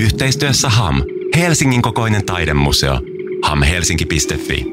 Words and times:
Yhteistyössä 0.00 0.68
HAM, 0.68 1.02
Helsingin 1.36 1.82
kokoinen 1.82 2.26
taidemuseo. 2.26 3.00
hamhelsinki.fi. 3.42 4.66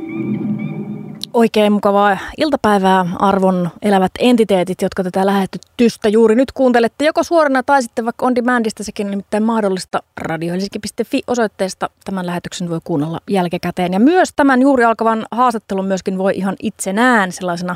Oikein 1.34 1.74
mukavaa 1.74 2.18
iltapäivää 2.38 3.06
arvon 3.20 3.70
elävät 3.82 4.12
entiteetit, 4.20 4.82
jotka 4.82 5.04
tätä 5.04 5.26
lähetystä 5.26 6.10
juuri 6.10 6.36
nyt 6.36 6.52
kuuntelette 6.52 7.06
joko 7.06 7.24
suorana 7.24 7.64
tai 7.64 7.84
sitten 7.84 8.06
vaikka 8.06 8.26
on 8.26 8.36
demandista 8.36 8.84
sekin 8.84 9.10
nimittäin 9.10 9.44
mahdollista 9.44 10.04
radiohelsinki.fi 10.18 11.22
osoitteesta. 11.28 11.90
Tämän 12.06 12.26
lähetyksen 12.26 12.70
voi 12.70 12.80
kuunnella 12.84 13.20
jälkikäteen 13.30 13.94
ja 13.94 14.00
myös 14.00 14.34
tämän 14.36 14.62
juuri 14.62 14.84
alkavan 14.84 15.26
haastattelun 15.32 15.86
myöskin 15.86 16.18
voi 16.18 16.34
ihan 16.36 16.56
itsenään 16.60 17.32
sellaisena 17.32 17.76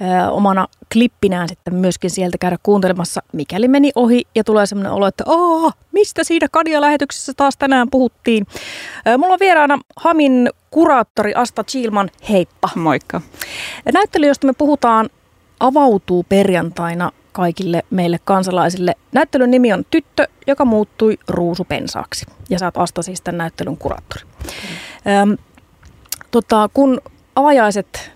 ö, 0.00 0.30
omana 0.30 0.66
klippinään 0.92 1.48
sitten 1.48 1.74
myöskin 1.74 2.10
sieltä 2.10 2.38
käydä 2.38 2.56
kuuntelemassa, 2.62 3.22
mikäli 3.32 3.68
meni 3.68 3.90
ohi 3.94 4.22
ja 4.34 4.44
tulee 4.44 4.66
sellainen 4.66 4.92
olo, 4.92 5.06
että 5.06 5.24
Aa, 5.26 5.72
mistä 5.92 6.24
siitä 6.24 6.46
Kadia-lähetyksessä 6.50 7.32
taas 7.36 7.56
tänään 7.56 7.90
puhuttiin. 7.90 8.46
Mulla 9.18 9.32
on 9.32 9.40
vieraana 9.40 9.78
Hamin 9.96 10.50
kuraattori 10.70 11.34
Asta 11.34 11.64
Chilman, 11.64 12.10
heippa. 12.28 12.68
Moikka. 12.74 13.20
Näyttely, 13.92 14.26
josta 14.26 14.46
me 14.46 14.52
puhutaan, 14.52 15.10
avautuu 15.60 16.26
perjantaina 16.28 17.12
kaikille 17.32 17.82
meille 17.90 18.20
kansalaisille. 18.24 18.94
Näyttelyn 19.12 19.50
nimi 19.50 19.72
on 19.72 19.84
Tyttö, 19.90 20.28
joka 20.46 20.64
muuttui 20.64 21.18
ruusupensaaksi. 21.28 22.26
Ja 22.50 22.58
sä 22.58 22.66
oot 22.66 22.78
Asta 22.78 23.02
siis 23.02 23.20
tämän 23.20 23.38
näyttelyn 23.38 23.76
kuraattori. 23.76 24.24
Mm. 25.04 25.38
tota, 26.30 26.70
kun 26.74 27.00
avajaiset, 27.36 28.10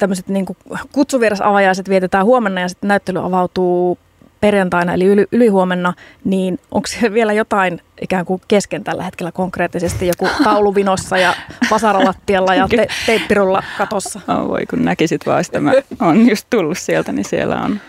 tämmöiset 0.00 0.28
niin 0.28 0.46
kutsuvierasavajaiset 0.92 1.88
vietetään 1.88 2.26
huomenna 2.26 2.60
ja 2.60 2.68
sitten 2.68 2.88
näyttely 2.88 3.24
avautuu 3.24 3.98
perjantaina 4.40 4.94
eli 4.94 5.04
yli, 5.04 5.26
ylihuomenna, 5.32 5.94
niin 6.24 6.58
onko 6.70 6.86
se 6.86 7.12
vielä 7.14 7.32
jotain 7.32 7.80
ikään 8.00 8.24
kuin 8.24 8.42
kesken 8.48 8.84
tällä 8.84 9.02
hetkellä 9.02 9.32
konkreettisesti, 9.32 10.06
joku 10.06 10.28
tauluvinossa 10.44 11.18
ja 11.18 11.34
vasaralattialla 11.70 12.54
ja 12.54 12.68
te, 12.68 12.86
teippirulla 13.06 13.62
katossa? 13.78 14.20
Oh, 14.28 14.48
voi 14.48 14.66
kun 14.66 14.84
näkisit 14.84 15.26
vaan 15.26 15.44
sitä, 15.44 15.60
mä 15.60 15.72
oon 16.00 16.28
just 16.28 16.46
tullut 16.50 16.78
sieltä, 16.78 17.12
niin 17.12 17.24
siellä 17.24 17.60
on 17.60 17.80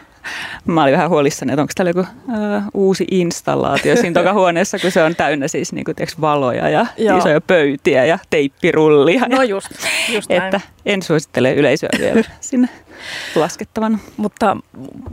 Mä 0.66 0.83
olin 0.83 0.94
vähän 0.94 1.09
huolissani, 1.09 1.52
että 1.52 1.61
onko 1.61 1.73
täällä 1.75 1.89
joku 1.89 2.00
uh, 2.00 2.64
uusi 2.73 3.05
installaatio 3.11 3.95
siinä 3.95 4.14
takahuoneessa, 4.14 4.80
kun 4.80 4.91
se 4.91 5.03
on 5.03 5.16
täynnä 5.16 5.47
siis 5.47 5.73
niin 5.73 5.86
kuin, 5.86 5.95
tiiäks, 5.95 6.22
valoja 6.22 6.69
ja 6.69 6.86
Joo. 6.97 7.17
isoja 7.17 7.41
pöytiä 7.41 8.05
ja 8.05 8.19
teippirullia. 8.30 9.28
No 9.30 9.44
just, 9.44 9.67
just 10.09 10.31
Että 10.31 10.61
en 10.86 11.02
suosittele 11.02 11.53
yleisöä 11.53 11.89
vielä 12.00 12.23
sinne 12.39 12.69
laskettavana. 13.36 14.00
Mutta 14.17 14.58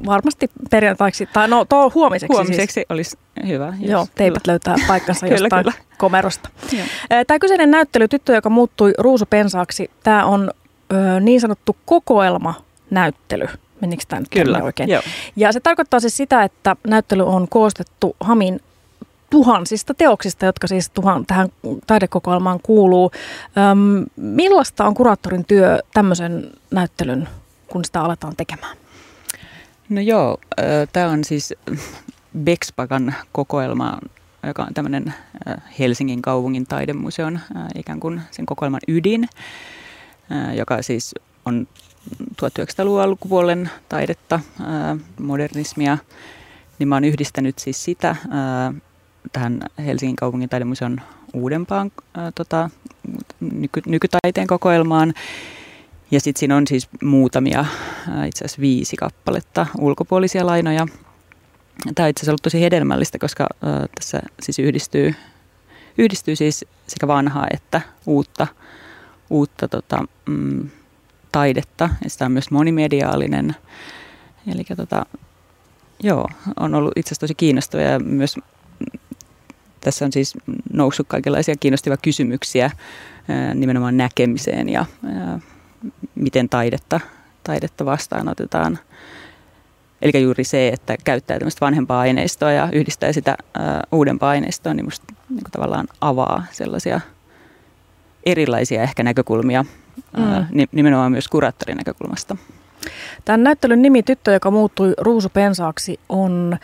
varmasti 0.07 0.51
perjantaiksi, 0.71 1.29
tai 1.33 1.49
no 1.49 1.65
tuo 1.65 1.93
huomiseksi 1.95 2.33
Huomiseksi 2.33 2.75
siis. 2.75 2.87
olisi 2.89 3.19
hyvä. 3.47 3.75
Joo, 3.81 4.07
teipat 4.15 4.43
kyllä. 4.43 4.53
löytää 4.53 4.77
paikkansa 4.87 5.27
jostain 5.37 5.65
kyllä. 5.65 5.77
komerosta. 5.99 6.49
Tämä 7.27 7.39
kyseinen 7.39 7.71
näyttely, 7.71 8.09
tyttö, 8.09 8.35
joka 8.35 8.51
muuttui 8.51 8.93
ruusupensaaksi, 8.99 9.91
tämä 10.03 10.25
on 10.25 10.51
ö, 10.93 11.21
niin 11.21 11.41
sanottu 11.41 11.77
kokoelma 11.85 12.55
näyttely. 12.91 13.49
Menikö 13.81 14.05
tämä 14.09 14.21
nyt 14.21 14.29
Kyllä, 14.29 14.63
oikein? 14.63 14.89
Joo. 14.89 15.03
Ja 15.37 15.53
se 15.53 15.61
tarkoittaa 15.61 16.01
siis 16.01 16.17
sitä, 16.17 16.43
että 16.43 16.77
näyttely 16.87 17.27
on 17.27 17.49
koostettu 17.49 18.17
Hamin 18.21 18.61
tuhansista 19.31 19.95
teoksista, 19.95 20.47
jotka 20.47 20.67
siis 20.67 20.91
tuhan, 20.91 21.27
tähän 21.27 21.49
taidekokoelmaan 21.87 22.61
kuuluu. 22.63 23.11
Öm, 23.73 24.07
millaista 24.17 24.85
on 24.85 24.95
kuraattorin 24.95 25.45
työ 25.45 25.79
tämmöisen 25.95 26.51
näyttelyn, 26.71 27.29
kun 27.67 27.85
sitä 27.85 28.01
aletaan 28.01 28.37
tekemään? 28.37 28.77
No 29.89 30.01
joo, 30.01 30.39
tämä 30.93 31.11
on 31.11 31.25
siis 31.25 31.55
Bexpakan 32.39 33.15
kokoelma, 33.33 33.99
joka 34.47 34.63
on 34.63 34.75
tämmöinen 34.75 35.15
Helsingin 35.79 36.23
kaupungin 36.23 36.67
taidemuseon 36.67 37.41
ikään 37.75 38.01
kuin 38.01 38.21
sen 38.31 38.47
kokoelman 38.47 38.81
ydin, 38.89 39.29
joka 40.55 40.83
siis 40.83 41.15
on 41.49 41.69
1900-luvun 42.23 43.03
alkupuolen 43.03 43.71
taidetta, 43.89 44.41
modernismia, 45.21 45.99
niin 46.79 46.89
mä 46.89 46.97
oon 46.97 47.05
yhdistänyt 47.05 47.59
siis 47.59 47.85
sitä 47.85 48.17
tähän 49.33 49.61
Helsingin 49.79 50.17
kaupungin 50.17 50.49
taidemuseon 50.49 51.01
uudempaan 51.33 51.93
tota, 52.35 52.71
nyky, 53.41 53.83
nykytaiteen 53.87 54.47
kokoelmaan. 54.47 55.15
Ja 56.11 56.21
sitten 56.21 56.41
siinä 56.41 56.57
on 56.57 56.67
siis 56.67 56.89
muutamia, 57.03 57.65
itse 58.27 58.45
asiassa 58.45 58.61
viisi 58.61 58.97
kappaletta 58.97 59.67
ulkopuolisia 59.79 60.47
lainoja. 60.47 60.87
Tämä 61.95 62.05
on 62.05 62.11
itse 62.11 62.21
asiassa 62.21 62.33
ollut 62.33 62.43
tosi 62.43 62.61
hedelmällistä, 62.61 63.19
koska 63.19 63.47
tässä 63.95 64.23
siis 64.43 64.59
yhdistyy, 64.59 65.15
yhdistyy 65.99 66.37
siis 66.37 66.65
sekä 66.87 67.07
vanhaa 67.09 67.47
että 67.51 67.81
uutta, 68.07 68.47
uutta 69.31 69.69
tota, 69.69 70.05
mm, 70.27 70.71
taidetta 71.33 71.89
ja 72.05 72.11
sitä 72.11 72.25
on 72.25 72.33
myös 72.33 72.51
monimediaalinen. 72.51 73.57
Eli 74.53 74.65
tota, 74.77 75.07
joo, 76.03 76.29
on 76.61 76.75
ollut 76.75 76.93
itse 76.97 77.09
asiassa 77.09 77.21
tosi 77.21 77.35
kiinnostava 77.35 77.83
ja 77.83 77.99
myös 77.99 78.37
tässä 79.81 80.05
on 80.05 80.13
siis 80.13 80.35
noussut 80.73 81.09
kaikenlaisia 81.09 81.55
kiinnostavia 81.61 81.97
kysymyksiä 81.97 82.71
nimenomaan 83.55 83.97
näkemiseen 83.97 84.69
ja 84.69 84.87
miten 86.15 86.49
taidetta, 86.49 87.01
taidetta 87.45 87.85
vastaanotetaan. 87.85 88.79
Eli 90.03 90.23
juuri 90.23 90.45
se, 90.45 90.69
että 90.69 90.97
käyttää 91.05 91.39
tämmöistä 91.39 91.67
vanhempaa 91.67 92.01
aineistoa 92.01 92.53
ja 92.53 92.69
yhdistää 92.73 93.13
sitä 93.13 93.37
uudempaa 93.93 94.31
aineistoa, 94.31 94.75
niin 94.75 94.85
musta 94.85 95.15
niin 95.29 95.43
tavallaan 95.53 95.89
avaa 96.01 96.45
sellaisia 96.51 97.01
erilaisia 98.27 98.83
ehkä 98.83 99.03
näkökulmia 99.03 99.65
mm. 100.17 100.67
nimenomaan 100.73 101.13
myös 101.13 101.29
kuraattorin 101.29 101.77
näkökulmasta. 101.77 102.37
Tämän 103.25 103.43
näyttelyn 103.43 103.83
nimi 103.83 104.03
Tyttö, 104.03 104.33
joka 104.33 104.51
muuttui 104.51 104.95
ruusupensaaksi, 104.99 106.01
on 106.09 106.59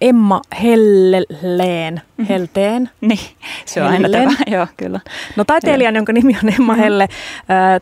Emma 0.00 0.40
Helleen. 0.62 1.94
Mm-hmm. 1.94 2.26
Helteen. 2.26 2.90
Niin, 3.00 3.20
se 3.64 3.82
on 3.82 3.92
Hellen. 3.92 4.20
aina 4.20 4.32
tämä, 4.32 4.44
joo 4.56 4.66
kyllä. 4.76 5.00
No 5.36 5.44
taiteilijan, 5.44 5.96
jonka 5.96 6.12
nimi 6.12 6.36
on 6.44 6.52
Emma. 6.54 6.74
Helle, 6.74 7.08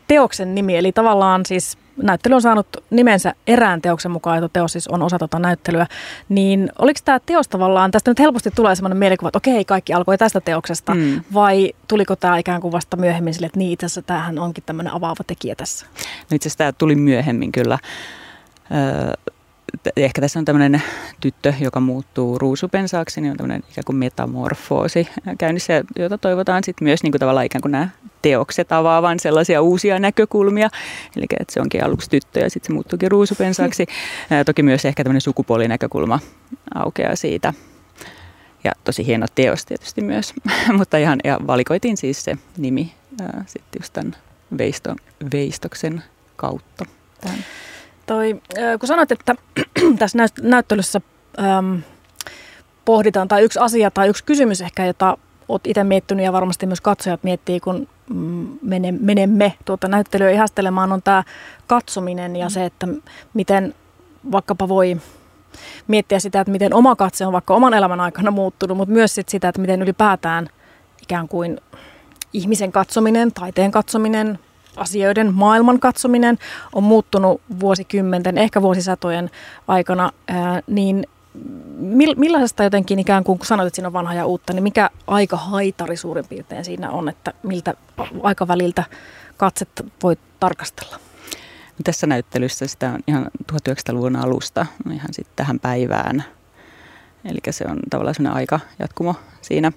teoksen 0.07 0.55
nimi, 0.55 0.77
eli 0.77 0.91
tavallaan 0.91 1.41
siis 1.45 1.77
näyttely 2.03 2.35
on 2.35 2.41
saanut 2.41 2.67
nimensä 2.89 3.33
erään 3.47 3.81
teoksen 3.81 4.11
mukaan, 4.11 4.37
että 4.37 4.49
teos 4.53 4.71
siis 4.71 4.87
on 4.87 5.01
osa 5.01 5.19
tuota 5.19 5.39
näyttelyä, 5.39 5.87
niin 6.29 6.69
oliko 6.79 6.99
tämä 7.05 7.19
teos 7.25 7.47
tavallaan, 7.47 7.91
tästä 7.91 8.11
nyt 8.11 8.19
helposti 8.19 8.51
tulee 8.55 8.75
sellainen 8.75 8.97
mielikuva, 8.97 9.29
että 9.29 9.37
okei, 9.37 9.65
kaikki 9.65 9.93
alkoi 9.93 10.17
tästä 10.17 10.41
teoksesta, 10.41 10.95
mm. 10.95 11.21
vai 11.33 11.73
tuliko 11.87 12.15
tämä 12.15 12.37
ikään 12.37 12.61
kuin 12.61 12.71
vasta 12.71 12.97
myöhemmin 12.97 13.33
sille, 13.33 13.45
että 13.45 13.59
niin 13.59 13.71
itse 13.71 13.85
asiassa 13.85 14.01
tämähän 14.01 14.39
onkin 14.39 14.63
tämmöinen 14.63 14.93
avaava 14.93 15.23
tekijä 15.27 15.55
tässä? 15.55 15.85
No 16.31 16.35
itse 16.35 16.47
asiassa 16.47 16.57
tämä 16.57 16.71
tuli 16.71 16.95
myöhemmin 16.95 17.51
kyllä. 17.51 17.79
Öö, 18.71 19.33
ehkä 19.97 20.21
tässä 20.21 20.39
on 20.39 20.45
tämmöinen 20.45 20.81
tyttö, 21.21 21.53
joka 21.59 21.79
muuttuu 21.79 22.37
ruusupensaaksi, 22.37 23.21
niin 23.21 23.31
on 23.31 23.37
tämmöinen 23.37 23.63
ikään 23.71 23.85
kuin 23.85 23.95
metamorfoosi 23.95 25.07
käynnissä, 25.37 25.83
jota 25.99 26.17
toivotaan 26.17 26.63
sitten 26.63 26.85
myös 26.85 27.03
niin 27.03 27.11
kuin 27.11 27.19
tavallaan 27.19 27.45
ikään 27.45 27.61
kuin 27.61 27.71
nämä 27.71 27.89
teokset 28.21 28.71
avaavan 28.71 29.19
sellaisia 29.19 29.61
uusia 29.61 29.99
näkökulmia. 29.99 30.69
Eli 31.15 31.25
että 31.39 31.53
se 31.53 31.61
onkin 31.61 31.83
aluksi 31.83 32.09
tyttö 32.09 32.39
ja 32.39 32.49
sitten 32.49 32.67
se 32.67 32.73
muuttuukin 32.73 33.11
ruusupensaaksi. 33.11 33.85
Ja 34.29 34.45
toki 34.45 34.63
myös 34.63 34.85
ehkä 34.85 35.03
tämmöinen 35.03 35.21
sukupuolinäkökulma 35.21 36.19
aukeaa 36.75 37.15
siitä. 37.15 37.53
Ja 38.63 38.71
tosi 38.83 39.05
hieno 39.05 39.25
teos 39.35 39.65
tietysti 39.65 40.01
myös, 40.01 40.33
mutta 40.77 40.97
ihan 40.97 41.19
ja 41.23 41.39
valikoitiin 41.47 41.97
siis 41.97 42.23
se 42.23 42.37
nimi 42.57 42.93
sitten 43.45 43.79
just 43.79 43.93
tämän 43.93 44.15
Veisto, 44.57 44.95
Veistoksen 45.33 46.03
kautta. 46.35 46.85
Tämän. 47.21 47.37
Toi, 48.07 48.41
kun 48.79 48.87
sanoit, 48.87 49.11
että 49.11 49.35
tässä 49.99 50.17
näyttelyssä 50.41 51.01
äm, 51.39 51.81
pohditaan, 52.85 53.27
tai 53.27 53.43
yksi 53.43 53.59
asia 53.59 53.91
tai 53.91 54.07
yksi 54.07 54.23
kysymys 54.23 54.61
ehkä, 54.61 54.85
jota 54.85 55.17
olet 55.47 55.67
itse 55.67 55.83
miettinyt 55.83 56.25
ja 56.25 56.33
varmasti 56.33 56.65
myös 56.65 56.81
katsojat 56.81 57.23
miettii, 57.23 57.59
kun 57.59 57.87
mm, 58.09 58.47
menemme 59.01 59.53
tuota 59.65 59.87
näyttelyä 59.87 60.29
ihastelemaan, 60.29 60.91
on 60.91 61.01
tämä 61.01 61.23
katsominen 61.67 62.35
ja 62.35 62.49
se, 62.49 62.65
että 62.65 62.87
miten 63.33 63.73
vaikkapa 64.31 64.67
voi 64.67 64.97
miettiä 65.87 66.19
sitä, 66.19 66.41
että 66.41 66.51
miten 66.51 66.73
oma 66.73 66.95
katse 66.95 67.25
on 67.25 67.33
vaikka 67.33 67.53
oman 67.53 67.73
elämän 67.73 67.99
aikana 67.99 68.31
muuttunut, 68.31 68.77
mutta 68.77 68.93
myös 68.93 69.15
sit 69.15 69.29
sitä, 69.29 69.49
että 69.49 69.61
miten 69.61 69.81
ylipäätään 69.81 70.47
ikään 71.03 71.27
kuin 71.27 71.61
ihmisen 72.33 72.71
katsominen, 72.71 73.31
taiteen 73.31 73.71
katsominen, 73.71 74.39
asioiden 74.77 75.33
maailman 75.33 75.79
katsominen 75.79 76.37
on 76.73 76.83
muuttunut 76.83 77.41
vuosikymmenten, 77.59 78.37
ehkä 78.37 78.61
vuosisatojen 78.61 79.29
aikana, 79.67 80.11
niin 80.67 81.07
millaisesta 82.17 82.63
jotenkin 82.63 82.99
ikään 82.99 83.23
kuin, 83.23 83.37
kun 83.37 83.45
sanoit, 83.47 83.67
että 83.67 83.75
siinä 83.75 83.87
on 83.87 83.93
vanha 83.93 84.13
ja 84.13 84.25
uutta, 84.25 84.53
niin 84.53 84.63
mikä 84.63 84.89
aika 85.07 85.37
haitari 85.37 85.97
suurin 85.97 86.27
piirtein 86.29 86.65
siinä 86.65 86.91
on, 86.91 87.09
että 87.09 87.33
miltä 87.43 87.73
aikaväliltä 88.23 88.83
katset 89.37 89.69
voi 90.03 90.17
tarkastella? 90.39 90.95
No 91.67 91.81
tässä 91.83 92.07
näyttelyssä 92.07 92.67
sitä 92.67 92.89
on 92.89 92.99
ihan 93.07 93.25
1900-luvun 93.51 94.15
alusta 94.15 94.65
ihan 94.91 95.13
sitten 95.13 95.35
tähän 95.35 95.59
päivään. 95.59 96.23
Eli 97.25 97.39
se 97.49 97.65
on 97.69 97.79
tavallaan 97.89 98.15
sellainen 98.15 98.37
aika 98.37 98.59
jatkumo 98.79 99.15
siinä. 99.41 99.71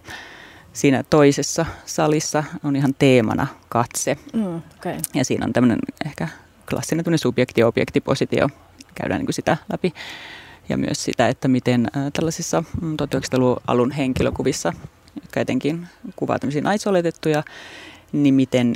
Siinä 0.72 1.04
toisessa 1.10 1.66
salissa 1.86 2.44
on 2.64 2.76
ihan 2.76 2.94
teemana 2.98 3.46
katse. 3.68 4.16
Mm, 4.32 4.56
okay. 4.56 4.98
Ja 5.14 5.24
siinä 5.24 5.46
on 5.46 5.52
tämmöinen 5.52 5.78
ehkä 6.06 6.28
klassinen 6.70 7.04
subjekti-objektipositio. 7.18 8.48
Käydään 8.94 9.20
niin 9.20 9.34
sitä 9.34 9.56
läpi. 9.72 9.92
Ja 10.68 10.76
myös 10.76 11.04
sitä, 11.04 11.28
että 11.28 11.48
miten 11.48 11.88
tällaisissa 12.12 12.64
1900-luvun 12.82 13.56
mm, 13.56 13.64
alun 13.66 13.90
henkilökuvissa, 13.90 14.72
jotka 15.22 15.40
etenkin 15.40 15.88
kuvaa 16.16 16.38
tämmöisiä 16.38 16.62
naisoletettuja, 16.62 17.42
niin 18.12 18.34
miten 18.34 18.74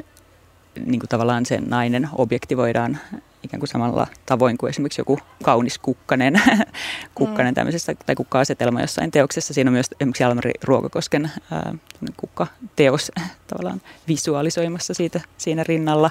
niin 0.87 1.01
kuin 1.01 1.09
tavallaan 1.09 1.47
se 1.47 1.61
nainen 1.67 2.09
objektivoidaan 2.13 2.99
ikään 3.45 3.61
kuin 3.61 3.69
samalla 3.69 4.07
tavoin 4.27 4.59
kuin 4.59 4.71
esimerkiksi 4.71 5.01
joku 5.01 5.19
kaunis 5.43 5.79
kukkanen, 5.79 6.43
kukkanen 7.15 7.53
mm. 7.53 7.55
tämmöisessä, 7.55 7.95
tai 8.07 8.15
kukka-asetelma 8.15 8.81
jossain 8.81 9.11
teoksessa. 9.11 9.55
Siinä 9.55 9.69
on 9.69 9.73
myös 9.73 9.87
esimerkiksi 10.01 10.25
Almari 10.25 10.51
Ruokakosken 10.63 11.31
ää, 11.51 11.75
kukkateos 12.17 13.13
tavallaan 13.51 13.81
visualisoimassa 14.09 14.95
siitä, 14.95 15.21
siinä 15.39 15.65
rinnalla. 15.65 16.11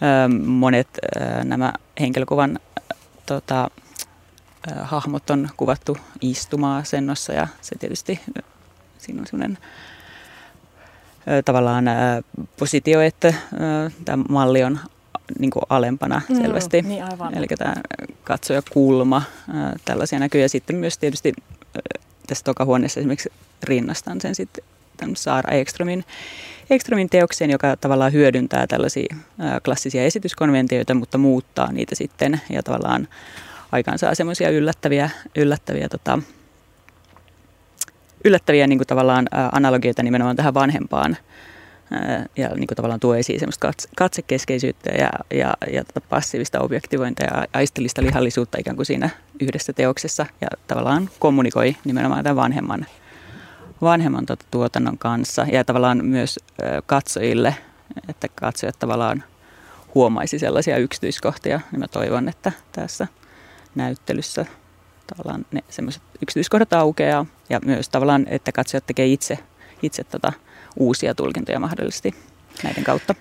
Ää, 0.00 0.28
monet 0.46 0.88
ää, 1.20 1.44
nämä 1.44 1.72
henkilökuvan 2.00 2.58
tota, 3.26 3.70
ää, 4.70 4.84
hahmot 4.84 5.30
on 5.30 5.48
kuvattu 5.56 5.96
istuma-asennossa 6.20 7.32
ja 7.32 7.46
se 7.60 7.78
tietysti 7.78 8.20
siinä 8.98 9.20
on 9.20 9.26
semmoinen 9.26 9.58
tavallaan 11.44 11.84
positio, 12.58 13.00
että 13.00 13.34
tämä 14.04 14.24
malli 14.28 14.64
on 14.64 14.80
niin 15.38 15.50
kuin 15.50 15.62
alempana 15.68 16.22
mm, 16.28 16.36
selvästi. 16.36 16.82
Niin 16.82 17.04
aivan. 17.04 17.34
Eli 17.34 17.46
tämä 17.58 17.74
katsoja 18.24 18.62
kulma, 18.70 19.22
tällaisia 19.84 20.18
näkyy. 20.18 20.40
Ja 20.40 20.48
sitten 20.48 20.76
myös 20.76 20.98
tietysti 20.98 21.32
tässä 22.26 22.44
tokahuoneessa 22.44 23.00
esimerkiksi 23.00 23.32
rinnastan 23.62 24.20
sen 24.20 24.34
sitten 24.34 24.64
Saara 25.14 25.52
Ekströmin, 25.52 26.04
Ekströmin 26.70 27.10
teokseen, 27.10 27.50
joka 27.50 27.76
tavallaan 27.76 28.12
hyödyntää 28.12 28.66
tällaisia 28.66 29.16
klassisia 29.64 30.04
esityskonventioita, 30.04 30.94
mutta 30.94 31.18
muuttaa 31.18 31.72
niitä 31.72 31.94
sitten 31.94 32.40
ja 32.50 32.62
tavallaan 32.62 33.08
aikaansaa 33.72 34.14
semmoisia 34.14 34.50
yllättäviä, 34.50 35.10
yllättäviä 35.36 35.88
tota, 35.88 36.18
yllättäviä 38.24 38.66
niin 38.66 38.78
kuin 38.78 38.86
tavallaan 38.86 39.26
analogioita 39.52 40.02
nimenomaan 40.02 40.36
tähän 40.36 40.54
vanhempaan 40.54 41.16
ja 42.36 42.48
niin 42.48 42.66
kuin 42.66 42.76
tavallaan 42.76 43.00
tuo 43.00 43.14
esiin 43.14 43.40
semmoista 43.40 43.72
katsekeskeisyyttä 43.96 44.90
ja, 44.90 45.10
ja, 45.38 45.54
ja 45.72 45.84
tota 45.84 46.00
passiivista 46.08 46.60
objektivointia 46.60 47.26
ja 47.26 47.46
aistelista 47.52 48.02
lihallisuutta 48.02 48.58
ikään 48.60 48.76
kuin 48.76 48.86
siinä 48.86 49.10
yhdessä 49.40 49.72
teoksessa. 49.72 50.26
Ja 50.40 50.48
tavallaan 50.66 51.10
kommunikoi 51.18 51.76
nimenomaan 51.84 52.24
tämän 52.24 52.36
vanhemman, 52.36 52.86
vanhemman 53.82 54.26
tuota 54.26 54.44
tuotannon 54.50 54.98
kanssa. 54.98 55.46
Ja 55.52 55.64
tavallaan 55.64 56.04
myös 56.04 56.38
katsojille, 56.86 57.54
että 58.08 58.28
katsojat 58.34 58.78
tavallaan 58.78 59.24
huomaisi 59.94 60.38
sellaisia 60.38 60.76
yksityiskohtia, 60.76 61.60
niin 61.72 61.80
mä 61.80 61.88
toivon, 61.88 62.28
että 62.28 62.52
tässä 62.72 63.06
näyttelyssä 63.74 64.46
tavallaan 65.06 65.46
ne 65.52 65.60
semmoiset 65.68 66.02
yksityiskohdat 66.22 66.72
aukeaa. 66.72 67.26
Ja 67.50 67.60
myös 67.64 67.88
tavallaan, 67.88 68.26
että 68.28 68.52
katsojat 68.52 68.86
tekee 68.86 69.06
itse, 69.06 69.38
itse 69.82 70.04
tota 70.04 70.32
uusia 70.76 71.14
tulkintoja 71.14 71.60
mahdollisesti 71.60 72.14
näiden 72.64 72.84
kautta. 72.84 73.14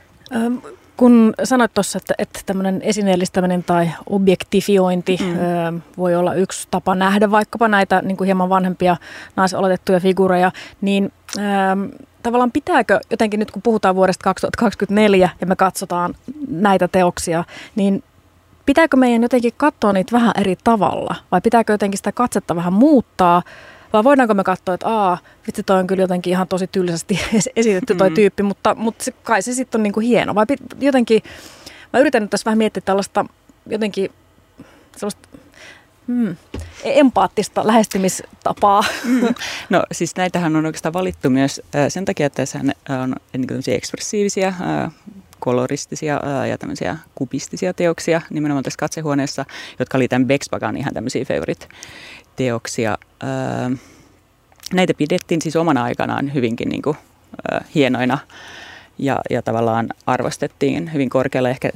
Kun 0.98 1.34
sanoit 1.44 1.74
tuossa, 1.74 1.98
että, 1.98 2.14
että 2.18 2.40
tämmöinen 2.46 2.82
esineellistäminen 2.82 3.64
tai 3.64 3.92
objektifiointi 4.10 5.18
mm. 5.22 5.30
ö, 5.30 5.80
voi 5.98 6.16
olla 6.16 6.34
yksi 6.34 6.68
tapa 6.72 6.96
nähdä 6.96 7.32
vaikkapa 7.32 7.68
näitä 7.68 8.02
niin 8.02 8.18
kuin 8.18 8.26
hieman 8.26 8.50
vanhempia 8.50 8.98
naisoletettuja 9.36 10.00
figureja, 10.00 10.52
niin 10.82 11.12
ö, 11.38 11.42
tavallaan 12.24 12.52
pitääkö 12.52 13.00
jotenkin 13.12 13.40
nyt 13.40 13.52
kun 13.52 13.62
puhutaan 13.62 13.96
vuodesta 13.96 14.24
2024 14.24 15.30
ja 15.42 15.48
me 15.48 15.56
katsotaan 15.56 16.16
näitä 16.48 16.88
teoksia, 16.88 17.44
niin 17.76 18.04
pitääkö 18.66 18.98
meidän 18.98 19.22
jotenkin 19.22 19.54
katsoa 19.58 19.94
niitä 19.94 20.12
vähän 20.12 20.34
eri 20.38 20.56
tavalla 20.64 21.16
vai 21.32 21.42
pitääkö 21.42 21.74
jotenkin 21.74 21.98
sitä 21.98 22.12
katsetta 22.12 22.56
vähän 22.56 22.74
muuttaa 22.74 23.42
vai 23.96 24.04
voidaanko 24.04 24.34
me 24.34 24.44
katsoa, 24.44 24.76
että 24.76 24.88
aa, 24.88 25.18
vitsi 25.48 25.64
toi 25.64 25.80
on 25.80 25.88
kyllä 25.88 26.04
jotenkin 26.04 26.32
ihan 26.32 26.48
tosi 26.48 26.68
tylsästi 26.68 27.20
esitetty 27.56 27.96
toi 27.96 28.10
mm. 28.10 28.14
tyyppi, 28.14 28.44
mutta, 28.44 28.76
mutta 28.76 29.04
se, 29.04 29.12
kai 29.12 29.42
se 29.42 29.54
sitten 29.54 29.80
on 29.80 29.84
niinku 29.84 30.00
hieno. 30.00 30.36
Vai 30.36 30.46
jotenkin, 30.80 31.24
mä 31.94 32.00
yritän 32.00 32.22
nyt 32.22 32.30
tässä 32.30 32.46
vähän 32.46 32.58
miettiä 32.58 32.82
tällaista 32.86 33.26
jotenkin 33.70 34.12
sellaista 34.98 35.28
Hmm. 36.08 36.36
E-, 36.84 37.00
empaattista 37.00 37.68
lähestymistapaa. 37.68 38.84
Mm. 39.04 39.36
No 39.70 39.84
siis 39.92 40.16
näitähän 40.16 40.56
on 40.56 40.66
oikeastaan 40.66 40.94
valittu 40.94 41.30
myös 41.30 41.62
sen 41.90 42.06
takia, 42.06 42.26
että 42.26 42.36
tässä 42.36 42.60
on 43.04 43.16
niin 43.34 43.62
ekspressiivisia 43.68 44.54
koloristisia 45.46 46.22
ja 46.50 46.58
tämmöisiä 46.58 46.98
kubistisia 47.16 47.74
teoksia 47.74 48.22
nimenomaan 48.30 48.64
tässä 48.64 48.78
katsehuoneessa, 48.78 49.46
jotka 49.80 49.98
oli 49.98 50.08
tämän 50.08 50.28
Bexpagan 50.28 50.78
ihan 50.78 50.94
tämmöisiä 50.94 51.26
favorite-teoksia. 51.26 52.98
Näitä 54.74 54.94
pidettiin 54.94 55.42
siis 55.42 55.56
omana 55.56 55.84
aikanaan 55.84 56.34
hyvinkin 56.34 56.70
niin 56.70 56.82
kuin, 56.82 56.98
hienoina 57.76 58.18
ja, 58.98 59.20
ja 59.30 59.42
tavallaan 59.42 59.90
arvostettiin 60.06 60.94
hyvin 60.94 61.10
korkealle 61.10 61.50
ehkä 61.50 61.70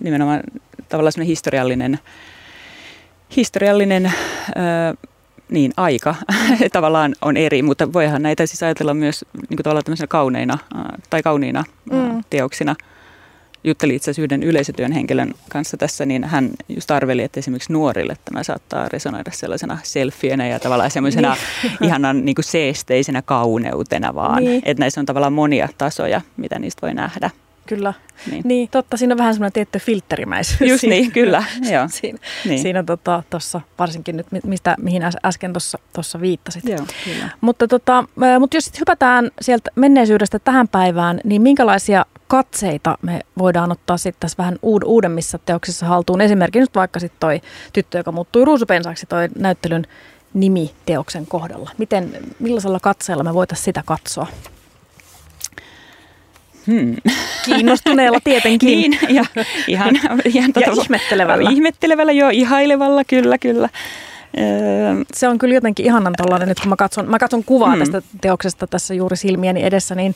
nimenomaan 0.00 0.40
tavallaan 0.88 1.26
historiallinen, 1.26 1.98
historiallinen 3.36 4.12
niin, 5.50 5.72
aika 5.76 6.14
tavallaan 6.72 7.14
on 7.22 7.36
eri, 7.36 7.62
mutta 7.62 7.92
voihan 7.92 8.22
näitä 8.22 8.46
siis 8.46 8.62
ajatella 8.62 8.94
myös 8.94 9.24
niin 9.34 9.56
kuin 9.56 9.64
tavallaan 9.64 10.08
kauneina 10.08 10.58
tai 11.10 11.22
kauniina 11.22 11.64
mm. 11.92 12.24
teoksina. 12.30 12.74
Juttelin 13.64 13.96
itse 13.96 14.10
asiassa 14.10 14.22
yhden 14.22 14.42
yleisötyön 14.42 14.92
henkilön 14.92 15.34
kanssa 15.48 15.76
tässä, 15.76 16.06
niin 16.06 16.24
hän 16.24 16.50
just 16.68 16.90
arveli, 16.90 17.22
että 17.22 17.40
esimerkiksi 17.40 17.72
nuorille 17.72 18.16
tämä 18.24 18.42
saattaa 18.42 18.88
resonoida 18.88 19.30
sellaisena 19.34 19.78
selfienä 19.82 20.46
ja 20.46 20.60
tavallaan 20.60 20.90
semmoisena 20.90 21.36
niin. 21.62 21.72
ihanan 21.88 22.24
niin 22.24 22.34
kuin 22.34 22.44
seesteisenä 22.44 23.22
kauneutena 23.22 24.14
vaan. 24.14 24.44
Niin. 24.44 24.62
Että 24.64 24.80
näissä 24.80 25.00
on 25.00 25.06
tavallaan 25.06 25.32
monia 25.32 25.68
tasoja, 25.78 26.20
mitä 26.36 26.58
niistä 26.58 26.82
voi 26.82 26.94
nähdä. 26.94 27.30
Kyllä. 27.66 27.94
Niin. 28.30 28.42
niin, 28.44 28.68
totta. 28.68 28.96
Siinä 28.96 29.14
on 29.14 29.18
vähän 29.18 29.34
semmoinen 29.34 29.52
tietty 29.52 29.78
filterimäisyys. 29.78 30.70
Just 30.70 30.84
niin, 30.84 31.12
kyllä. 31.12 31.44
Joo. 31.72 31.88
siinä 31.88 32.18
niin. 32.44 32.58
siinä 32.58 32.82
tota, 32.82 33.22
tossa, 33.30 33.60
varsinkin 33.78 34.16
nyt, 34.16 34.26
mistä, 34.44 34.76
mihin 34.78 35.02
äsken 35.24 35.52
tuossa 35.92 36.20
viittasit. 36.20 36.64
Joo, 36.64 36.86
kyllä. 37.04 37.30
Mutta, 37.40 37.68
tota, 37.68 38.04
mutta 38.40 38.56
jos 38.56 38.64
sitten 38.64 38.80
hypätään 38.80 39.30
sieltä 39.40 39.70
menneisyydestä 39.74 40.38
tähän 40.38 40.68
päivään, 40.68 41.20
niin 41.24 41.42
minkälaisia 41.42 42.04
katseita 42.28 42.98
me 43.02 43.20
voidaan 43.38 43.72
ottaa 43.72 43.96
sitten 43.96 44.20
tässä 44.20 44.38
vähän 44.38 44.58
uudemmissa 44.84 45.38
teoksissa 45.38 45.86
haltuun? 45.86 46.20
Esimerkiksi 46.20 46.60
nyt 46.60 46.74
vaikka 46.74 47.00
sitten 47.00 47.20
toi 47.20 47.40
tyttö, 47.72 47.98
joka 47.98 48.12
muuttui 48.12 48.44
ruusupensaksi, 48.44 49.06
toi 49.06 49.28
näyttelyn 49.38 49.86
nimi 50.34 50.70
teoksen 50.86 51.26
kohdalla. 51.26 51.70
Miten, 51.78 52.10
millaisella 52.38 52.80
katseella 52.80 53.24
me 53.24 53.34
voitaisiin 53.34 53.64
sitä 53.64 53.82
katsoa? 53.86 54.26
Hmm. 56.66 56.96
Kiinnostuneella 57.44 58.18
tietenkin. 58.24 58.68
niin, 58.90 58.98
ja 59.08 59.24
ihan, 59.68 60.00
ihan 60.24 60.52
tota, 60.52 60.70
ja 60.70 60.82
ihmettelevällä. 60.82 61.50
Ihmettelevällä, 61.50 62.12
joo, 62.12 62.30
ihailevalla, 62.32 63.04
kyllä, 63.04 63.38
kyllä. 63.38 63.68
Se 65.14 65.28
on 65.28 65.38
kyllä 65.38 65.54
jotenkin 65.54 65.86
ihanan 65.86 66.14
tollainen, 66.16 66.48
nyt 66.48 66.60
kun 66.60 66.68
mä 66.68 66.76
katson, 66.76 67.10
mä 67.10 67.18
katson 67.18 67.44
kuvaa 67.44 67.70
hmm. 67.70 67.78
tästä 67.78 68.02
teoksesta 68.20 68.66
tässä 68.66 68.94
juuri 68.94 69.16
silmieni 69.16 69.64
edessä, 69.64 69.94
niin, 69.94 70.14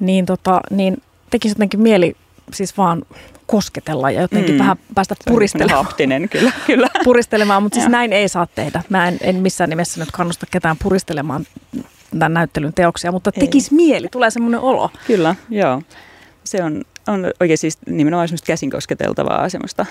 niin, 0.00 0.26
tota, 0.26 0.60
niin 0.70 1.02
tekisi 1.30 1.54
jotenkin 1.54 1.80
mieli 1.80 2.16
siis 2.52 2.78
vaan 2.78 3.02
kosketella 3.46 4.10
ja 4.10 4.20
jotenkin 4.20 4.54
mm. 4.54 4.58
vähän 4.58 4.76
päästä 4.94 5.14
puristelemaan. 5.28 5.84
Haptinen, 5.84 6.28
kyllä, 6.28 6.52
kyllä. 6.66 6.88
Puristelemaan, 7.04 7.62
mutta 7.62 7.76
siis 7.76 7.88
näin 7.88 8.12
ei 8.12 8.28
saa 8.28 8.46
tehdä. 8.54 8.82
Mä 8.88 9.08
en, 9.08 9.18
en 9.20 9.36
missään 9.36 9.70
nimessä 9.70 10.00
nyt 10.00 10.10
kannusta 10.10 10.46
ketään 10.50 10.76
puristelemaan 10.82 11.46
tämän 12.10 12.34
näyttelyn 12.34 12.72
teoksia, 12.74 13.12
mutta 13.12 13.32
tekisi 13.32 13.74
Ei. 13.74 13.76
mieli, 13.76 14.08
tulee 14.08 14.30
semmoinen 14.30 14.60
olo. 14.60 14.90
Kyllä, 15.06 15.34
joo. 15.50 15.82
Se 16.44 16.64
on, 16.64 16.82
on 17.06 17.26
oikein 17.40 17.58
siis 17.58 17.78
nimenomaan 17.86 18.28
semmoista 18.28 18.46
käsin 18.46 18.70
kosketeltavaa, 18.70 19.48
semmoista 19.48 19.86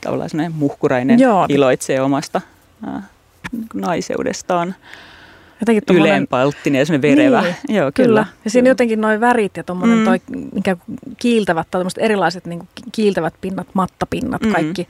tavallaan 0.00 0.30
semmoinen 0.30 0.52
muhkurainen 0.52 1.18
joo. 1.18 1.46
iloitsee 1.48 2.00
omasta 2.00 2.40
äh, 2.88 3.02
naiseudestaan. 3.74 4.74
Jotenkin 5.60 5.96
Ylenpalttinen 5.96 6.78
ja 6.78 6.86
semmoinen 6.86 7.16
verevä. 7.16 7.42
Niin, 7.42 7.76
Joo, 7.76 7.92
kyllä. 7.94 8.06
kyllä. 8.08 8.26
Ja 8.44 8.50
siinä 8.50 8.62
kyllä. 8.62 8.70
jotenkin 8.70 9.00
noin 9.00 9.20
värit 9.20 9.56
ja 9.56 9.64
tuommoinen 9.64 9.98
mm. 9.98 10.04
toi, 10.04 10.20
mikä 10.52 10.76
kiiltävät, 11.18 11.66
tai 11.70 11.84
erilaiset 11.98 12.46
niin 12.46 12.68
kiiltävät 12.92 13.34
pinnat, 13.40 13.66
mattapinnat, 13.74 14.42
mm. 14.42 14.52
kaikki 14.52 14.88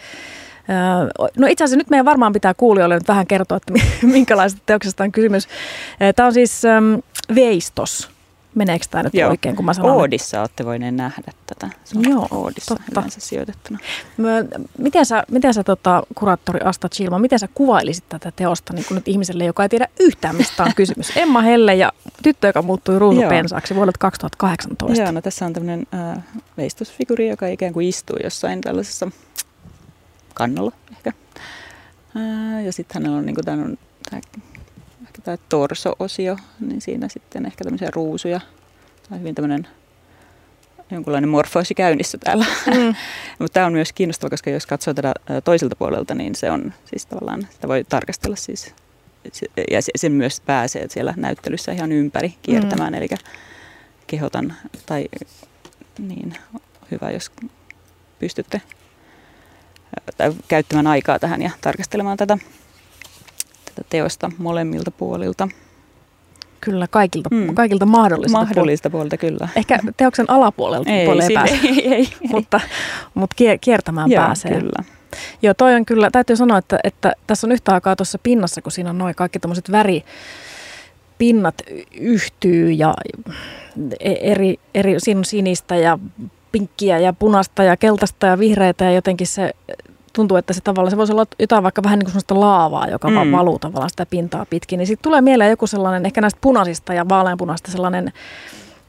No 1.38 1.46
itse 1.46 1.64
asiassa 1.64 1.76
nyt 1.76 1.90
meidän 1.90 2.06
varmaan 2.06 2.32
pitää 2.32 2.54
kuulijoille 2.54 2.94
nyt 2.94 3.08
vähän 3.08 3.26
kertoa, 3.26 3.56
että 3.56 3.72
minkälaisesta 4.06 4.62
teoksesta 4.66 5.04
on 5.04 5.12
kysymys. 5.12 5.48
Tämä 6.16 6.26
on 6.26 6.32
siis 6.32 6.62
Veistos 7.34 8.14
Meneekö 8.54 8.86
tämä 8.90 9.02
nyt 9.02 9.14
Joo. 9.14 9.30
oikein, 9.30 9.56
kun 9.56 9.64
mä 9.64 9.74
sanon? 9.74 9.90
Oodissa 9.90 10.40
olette 10.40 10.64
voineet 10.64 10.94
nähdä 10.94 11.32
tätä. 11.46 11.70
Se 11.84 11.98
on 11.98 12.10
Joo, 12.10 12.28
Oodissa 12.30 12.74
totta. 12.74 13.00
yleensä 13.00 13.20
sijoitettuna. 13.20 13.78
Miten 14.78 15.06
sä, 15.06 15.24
miten 15.30 15.54
sä 15.54 15.64
tota, 15.64 16.02
kuraattori 16.14 16.60
Asta 16.64 16.88
Chilma, 16.88 17.18
miten 17.18 17.38
sä 17.38 17.48
kuvailisit 17.54 18.04
tätä 18.08 18.32
teosta 18.36 18.72
niin 18.72 18.84
kuin 18.88 18.96
nyt 18.96 19.08
ihmiselle, 19.08 19.44
joka 19.44 19.62
ei 19.62 19.68
tiedä 19.68 19.88
yhtään 20.00 20.36
mistä 20.36 20.62
on 20.62 20.72
kysymys? 20.76 21.16
Emma 21.16 21.40
Helle 21.40 21.74
ja 21.74 21.92
tyttö, 22.22 22.46
joka 22.46 22.62
muuttui 22.62 22.98
ruusupeensaaksi 22.98 23.74
vuodelta 23.74 23.98
2018. 23.98 25.02
Joo, 25.02 25.12
no 25.12 25.20
tässä 25.20 25.46
on 25.46 25.52
tämmöinen 25.52 25.86
äh, 25.94 26.24
veistusfiguri, 26.56 27.28
joka 27.28 27.46
ikään 27.46 27.72
kuin 27.72 27.88
istuu 27.88 28.16
jossain 28.24 28.60
tällaisessa 28.60 29.10
kannalla 30.34 30.72
ehkä. 30.90 31.12
Ja 32.64 32.72
sitten 32.72 33.02
hänellä 33.02 33.18
on, 33.18 33.26
niin 33.26 33.34
kuin, 33.34 33.44
tämän, 33.44 33.78
tämä, 34.10 34.20
ehkä 35.02 35.22
tämä 35.22 35.36
torso-osio, 35.48 36.36
niin 36.60 36.80
siinä 36.80 37.08
sitten 37.08 37.46
ehkä 37.46 37.64
tämmöisiä 37.64 37.90
ruusuja. 37.92 38.40
Tämä 39.02 39.16
on 39.16 39.20
hyvin 39.20 39.34
tämmöinen 39.34 39.68
jonkunlainen 40.90 41.28
morfoosi 41.28 41.74
käynnissä 41.74 42.18
täällä. 42.18 42.46
Mm. 42.66 42.94
Mutta 43.38 43.54
tämä 43.54 43.66
on 43.66 43.72
myös 43.72 43.92
kiinnostava, 43.92 44.30
koska 44.30 44.50
jos 44.50 44.66
katsoo 44.66 44.94
tätä 44.94 45.14
toiselta 45.44 45.76
puolelta, 45.76 46.14
niin 46.14 46.34
se 46.34 46.50
on 46.50 46.72
siis 46.84 47.06
tavallaan, 47.06 47.48
sitä 47.50 47.68
voi 47.68 47.84
tarkastella 47.88 48.36
siis, 48.36 48.74
ja 49.70 49.82
se- 49.82 49.92
sen 49.96 50.12
myös 50.12 50.40
pääsee 50.40 50.86
siellä 50.88 51.14
näyttelyssä 51.16 51.72
ihan 51.72 51.92
ympäri 51.92 52.34
kiertämään, 52.42 52.92
mm. 52.92 52.96
eli 52.96 53.08
kehotan, 54.06 54.54
tai 54.86 55.08
niin 55.98 56.34
hyvä, 56.90 57.10
jos 57.10 57.32
pystytte 58.18 58.62
tai 60.16 60.32
käyttämään 60.48 60.86
aikaa 60.86 61.18
tähän 61.18 61.42
ja 61.42 61.50
tarkastelemaan 61.60 62.16
tätä, 62.16 62.38
tätä 63.64 63.88
teosta 63.88 64.30
molemmilta 64.38 64.90
puolilta. 64.90 65.48
Kyllä, 66.60 66.86
kaikilta, 66.90 67.28
mm. 67.32 67.54
Kaikilta 67.54 67.86
mahdollisilta 67.86 68.44
Mahdollista 68.44 68.90
puolta 68.90 69.16
kyllä. 69.16 69.48
Ehkä 69.56 69.78
teoksen 69.96 70.30
alapuolelta 70.30 70.90
Ei, 70.90 71.04
puolelle 71.04 71.26
ei 71.28 71.34
pääse, 71.34 71.54
ei, 71.54 71.88
ei, 71.88 71.94
ei. 71.94 72.08
mutta, 72.28 72.60
mutta 73.14 73.34
kie- 73.36 73.58
kiertämään 73.60 74.10
Joo, 74.10 74.24
pääsee. 74.24 74.60
kyllä. 74.60 74.84
Joo, 75.42 75.54
toi 75.54 75.74
on 75.74 75.84
kyllä, 75.86 76.10
täytyy 76.10 76.36
sanoa, 76.36 76.58
että, 76.58 76.78
että 76.84 77.12
tässä 77.26 77.46
on 77.46 77.52
yhtä 77.52 77.74
aikaa 77.74 77.96
tuossa 77.96 78.18
pinnassa, 78.22 78.62
kun 78.62 78.72
siinä 78.72 78.90
on 78.90 78.98
noin 78.98 79.14
kaikki 79.14 79.38
tämmöiset 79.38 79.72
väripinnat 79.72 81.54
y- 81.70 81.82
yhtyy 82.00 82.70
ja 82.70 82.94
e- 84.00 84.32
eri, 84.32 84.56
eri, 84.74 84.94
siinä 84.98 85.18
on 85.18 85.24
sinistä 85.24 85.76
ja 85.76 85.98
pinkkiä 86.54 86.98
ja 86.98 87.12
punaista 87.12 87.62
ja 87.62 87.76
keltaista 87.76 88.26
ja 88.26 88.38
vihreitä 88.38 88.84
ja 88.84 88.92
jotenkin 88.92 89.26
se 89.26 89.50
tuntuu, 90.12 90.36
että 90.36 90.52
se 90.52 90.60
tavallaan, 90.60 90.90
se 90.90 90.96
voisi 90.96 91.12
olla 91.12 91.26
jotain 91.38 91.62
vaikka 91.62 91.82
vähän 91.82 91.98
niin 91.98 92.04
kuin 92.04 92.12
sellaista 92.12 92.40
laavaa, 92.40 92.88
joka 92.88 93.08
mm. 93.08 93.14
vaan 93.14 93.32
valuu 93.32 93.58
tavallaan 93.58 93.90
sitä 93.90 94.06
pintaa 94.06 94.46
pitkin. 94.50 94.78
Niin 94.78 94.86
sitten 94.86 95.02
tulee 95.02 95.20
mieleen 95.20 95.50
joku 95.50 95.66
sellainen, 95.66 96.06
ehkä 96.06 96.20
näistä 96.20 96.38
punaisista 96.40 96.94
ja 96.94 97.08
vaaleanpunaista 97.08 97.70
sellainen 97.70 98.12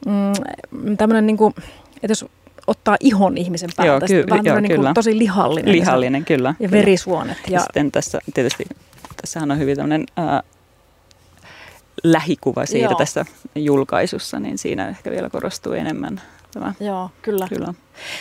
mm, 0.06 0.98
tämmöinen 0.98 1.28
niin 1.28 1.38
kuin, 1.38 1.54
että 1.96 2.12
jos 2.12 2.26
ottaa 2.68 2.98
ihon 3.00 3.38
ihmisen 3.38 3.70
päältä, 3.78 4.06
Joo, 4.14 4.24
ky- 4.24 4.30
vähän 4.30 4.46
joo, 4.46 4.60
niin 4.60 4.76
kuin 4.82 4.94
tosi 4.94 5.18
lihallinen. 5.18 5.68
ja 5.68 5.74
se- 5.74 5.80
Lihallinen, 5.80 6.26
kyllä. 6.26 6.50
ja 6.50 6.68
kyllä. 6.68 6.72
verisuonet. 6.72 7.38
Ja 7.48 7.54
Ja, 7.54 7.60
sitten 7.60 7.92
tässä 7.92 8.20
tietysti, 8.34 8.64
tässähän 9.22 9.52
on 9.52 9.60
hyvin 9.60 9.76
tämmöinen 9.78 10.06
ää, 10.18 10.44
lähikuva 12.04 12.66
siitä 12.66 12.86
Joo. 12.92 12.98
tässä 12.98 13.26
julkaisussa, 13.56 14.40
niin 14.40 14.58
siinä 14.58 14.88
ehkä 14.88 15.12
vielä 15.12 15.30
korostuu 15.30 15.74
enemmän 15.74 16.22
tämä. 16.60 16.74
joo, 16.80 17.10
kyllä. 17.22 17.48
Kyllä. 17.50 17.74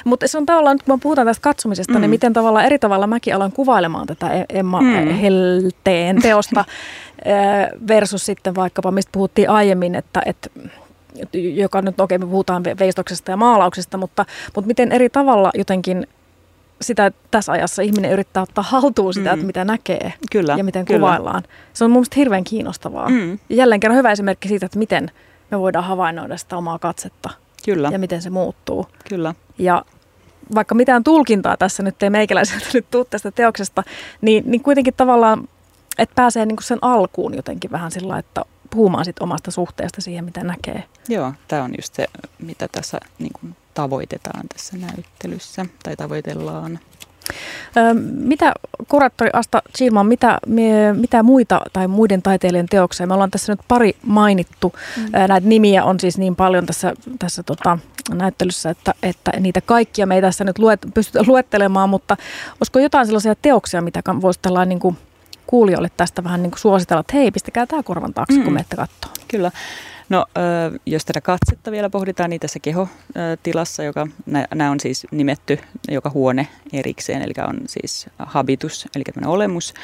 Mutta 0.04 0.28
se 0.28 0.38
on 0.38 0.46
tavallaan, 0.46 0.74
nyt 0.74 0.82
kun 0.82 1.00
puhutaan 1.00 1.26
tästä 1.26 1.42
katsomisesta, 1.42 1.92
mm. 1.92 2.00
niin 2.00 2.08
Mm. 2.08 2.10
miten 2.10 2.32
tavallaan 2.32 2.64
eri 2.66 2.78
tavalla 2.78 3.06
mäkin 3.06 3.34
aloin 3.34 3.52
kuvailemaan 3.52 4.06
tätä 4.06 4.32
E- 4.32 4.44
Emma 4.48 4.80
Mm. 4.80 4.86
mm. 4.86 5.08
Helteen 5.14 6.22
teosta 6.22 6.64
versus 7.88 8.26
sitten 8.26 8.54
vaikkapa, 8.54 8.90
mistä 8.90 9.10
puhuttiin 9.12 9.50
aiemmin, 9.50 9.94
että, 9.94 10.22
että 10.26 10.50
joka 11.54 11.82
nyt, 11.82 12.00
okei 12.00 12.18
me 12.18 12.26
puhutaan 12.26 12.62
ve- 12.66 12.78
veistoksesta 12.78 13.30
ja 13.30 13.36
maalauksesta, 13.36 13.96
mutta, 13.98 14.24
mutta 14.54 14.66
miten 14.68 14.92
eri 14.92 15.10
tavalla 15.10 15.50
jotenkin 15.54 16.06
sitä 16.80 17.12
tässä 17.30 17.52
ajassa 17.52 17.82
ihminen 17.82 18.12
yrittää 18.12 18.42
ottaa 18.42 18.64
haltuun 18.68 19.14
sitä, 19.14 19.28
Mm. 19.30 19.34
että 19.34 19.46
mitä 19.46 19.64
näkee 19.64 20.12
Kyllä. 20.32 20.54
ja 20.58 20.64
miten 20.64 20.84
kyllä. 20.84 20.98
kuvaillaan. 20.98 21.42
Se 21.72 21.84
on 21.84 21.90
mun 21.90 21.96
mielestä 21.98 22.14
hirveän 22.16 22.44
kiinnostavaa. 22.44 23.08
Mm, 23.08 23.30
Ja 23.48 23.56
jälleen 23.56 23.80
kerran 23.80 23.98
hyvä 23.98 24.12
esimerkki 24.12 24.48
siitä, 24.48 24.66
että 24.66 24.78
miten 24.78 25.10
me 25.50 25.60
voidaan 25.60 25.84
havainnoida 25.84 26.36
sitä 26.36 26.56
omaa 26.56 26.78
katsetta 26.78 27.30
kyllä, 27.64 27.88
ja 27.92 27.98
miten 27.98 28.22
se 28.22 28.30
muuttuu. 28.30 28.86
kyllä. 29.08 29.34
Ja 29.58 29.84
vaikka 30.54 30.74
mitään 30.74 31.04
tulkintaa 31.04 31.56
tässä 31.56 31.82
nyt 31.82 32.02
ei 32.02 32.10
meikäläiseltä 32.10 32.66
nyt 32.74 32.86
tuu 32.90 33.04
tästä 33.04 33.30
teoksesta, 33.30 33.82
niin, 34.20 34.44
niin 34.46 34.62
kuitenkin 34.62 34.94
tavallaan, 34.94 35.48
että 35.98 36.14
pääsee 36.14 36.46
niin 36.46 36.56
sen 36.62 36.78
alkuun 36.82 37.34
jotenkin 37.34 37.70
vähän 37.70 37.90
sillä 37.90 38.18
että 38.18 38.44
puhumaan 38.70 39.04
sit 39.04 39.18
omasta 39.20 39.50
suhteesta 39.50 40.00
siihen, 40.00 40.24
mitä 40.24 40.44
näkee. 40.44 40.84
Joo, 41.08 41.32
tämä 41.48 41.62
on 41.62 41.74
just 41.78 41.94
se, 41.94 42.06
mitä 42.38 42.68
tässä 42.72 43.00
niin 43.18 43.32
kuin, 43.40 43.56
tavoitetaan 43.74 44.48
tässä 44.48 44.76
näyttelyssä 44.76 45.66
tai 45.82 45.96
tavoitellaan. 45.96 46.78
Mitä 48.14 48.52
kuraattori 48.88 49.30
Asta 49.32 49.62
Chilman, 49.76 50.06
mitä, 50.06 50.38
mitä 50.92 51.22
muita 51.22 51.60
tai 51.72 51.88
muiden 51.88 52.22
taiteilijan 52.22 52.66
teoksia? 52.66 53.06
Me 53.06 53.14
ollaan 53.14 53.30
tässä 53.30 53.52
nyt 53.52 53.60
pari 53.68 53.96
mainittu. 54.02 54.72
Mm. 54.96 55.02
Näitä 55.12 55.48
nimiä 55.48 55.84
on 55.84 56.00
siis 56.00 56.18
niin 56.18 56.36
paljon 56.36 56.66
tässä, 56.66 56.94
tässä 57.18 57.42
tota, 57.42 57.78
näyttelyssä, 58.14 58.70
että, 58.70 58.94
että 59.02 59.32
niitä 59.40 59.60
kaikkia 59.60 60.06
me 60.06 60.14
ei 60.14 60.22
tässä 60.22 60.44
nyt 60.44 60.58
luet, 60.58 60.80
pystytä 60.94 61.24
luettelemaan, 61.26 61.88
mutta 61.88 62.16
olisiko 62.60 62.78
jotain 62.78 63.06
sellaisia 63.06 63.34
teoksia, 63.42 63.82
mitä 63.82 64.02
voisi 64.20 64.40
tällainen 64.42 64.68
niin 64.68 64.80
kuin 64.80 64.98
kuulijoille 65.46 65.90
tästä 65.96 66.24
vähän 66.24 66.42
niin 66.42 66.50
kuin 66.50 66.60
suositella, 66.60 67.00
että 67.00 67.16
hei, 67.16 67.30
pistäkää 67.30 67.66
tämä 67.66 67.82
korvan 67.82 68.14
taakse, 68.14 68.38
mm. 68.38 68.44
kun 68.44 68.52
menette 68.52 68.76
katsoa. 68.76 69.10
Kyllä. 69.28 69.50
No, 70.08 70.26
jos 70.86 71.04
tätä 71.04 71.20
katsetta 71.20 71.70
vielä 71.70 71.90
pohditaan, 71.90 72.30
niin 72.30 72.40
tässä 72.40 72.58
kehotilassa, 72.58 73.82
joka, 73.82 74.06
nämä 74.54 74.70
on 74.70 74.80
siis 74.80 75.06
nimetty 75.10 75.58
joka 75.88 76.10
huone 76.10 76.48
erikseen, 76.72 77.22
eli 77.22 77.32
on 77.48 77.60
siis 77.66 78.06
habitus, 78.18 78.88
eli 78.96 79.04
tämmöinen 79.04 79.30
olemus, 79.30 79.74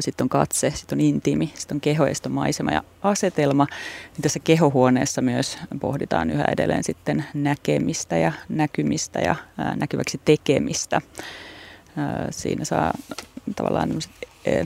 sitten 0.00 0.24
on 0.24 0.28
katse, 0.28 0.70
sitten 0.70 0.96
on 0.96 1.00
intiimi, 1.00 1.52
sitten 1.54 1.76
on 1.76 1.80
keho 1.80 2.06
ja 2.06 2.14
sitten 2.14 2.30
on 2.30 2.34
maisema 2.34 2.70
ja 2.70 2.82
asetelma. 3.02 3.66
Niin 4.12 4.22
tässä 4.22 4.38
kehohuoneessa 4.38 5.22
myös 5.22 5.58
pohditaan 5.80 6.30
yhä 6.30 6.44
edelleen 6.48 6.84
sitten 6.84 7.24
näkemistä 7.34 8.16
ja 8.16 8.32
näkymistä 8.48 9.20
ja 9.20 9.34
näkyväksi 9.76 10.20
tekemistä. 10.24 11.00
Siinä 12.30 12.64
saa 12.64 12.94
tavallaan 13.56 13.88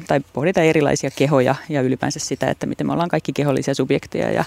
tai 0.06 0.20
pohditaan 0.32 0.66
erilaisia 0.66 1.10
kehoja 1.16 1.54
ja 1.68 1.80
ylipäänsä 1.80 2.18
sitä, 2.18 2.50
että 2.50 2.66
miten 2.66 2.86
me 2.86 2.92
ollaan 2.92 3.08
kaikki 3.08 3.32
kehollisia 3.32 3.74
subjekteja 3.74 4.30
ja, 4.30 4.44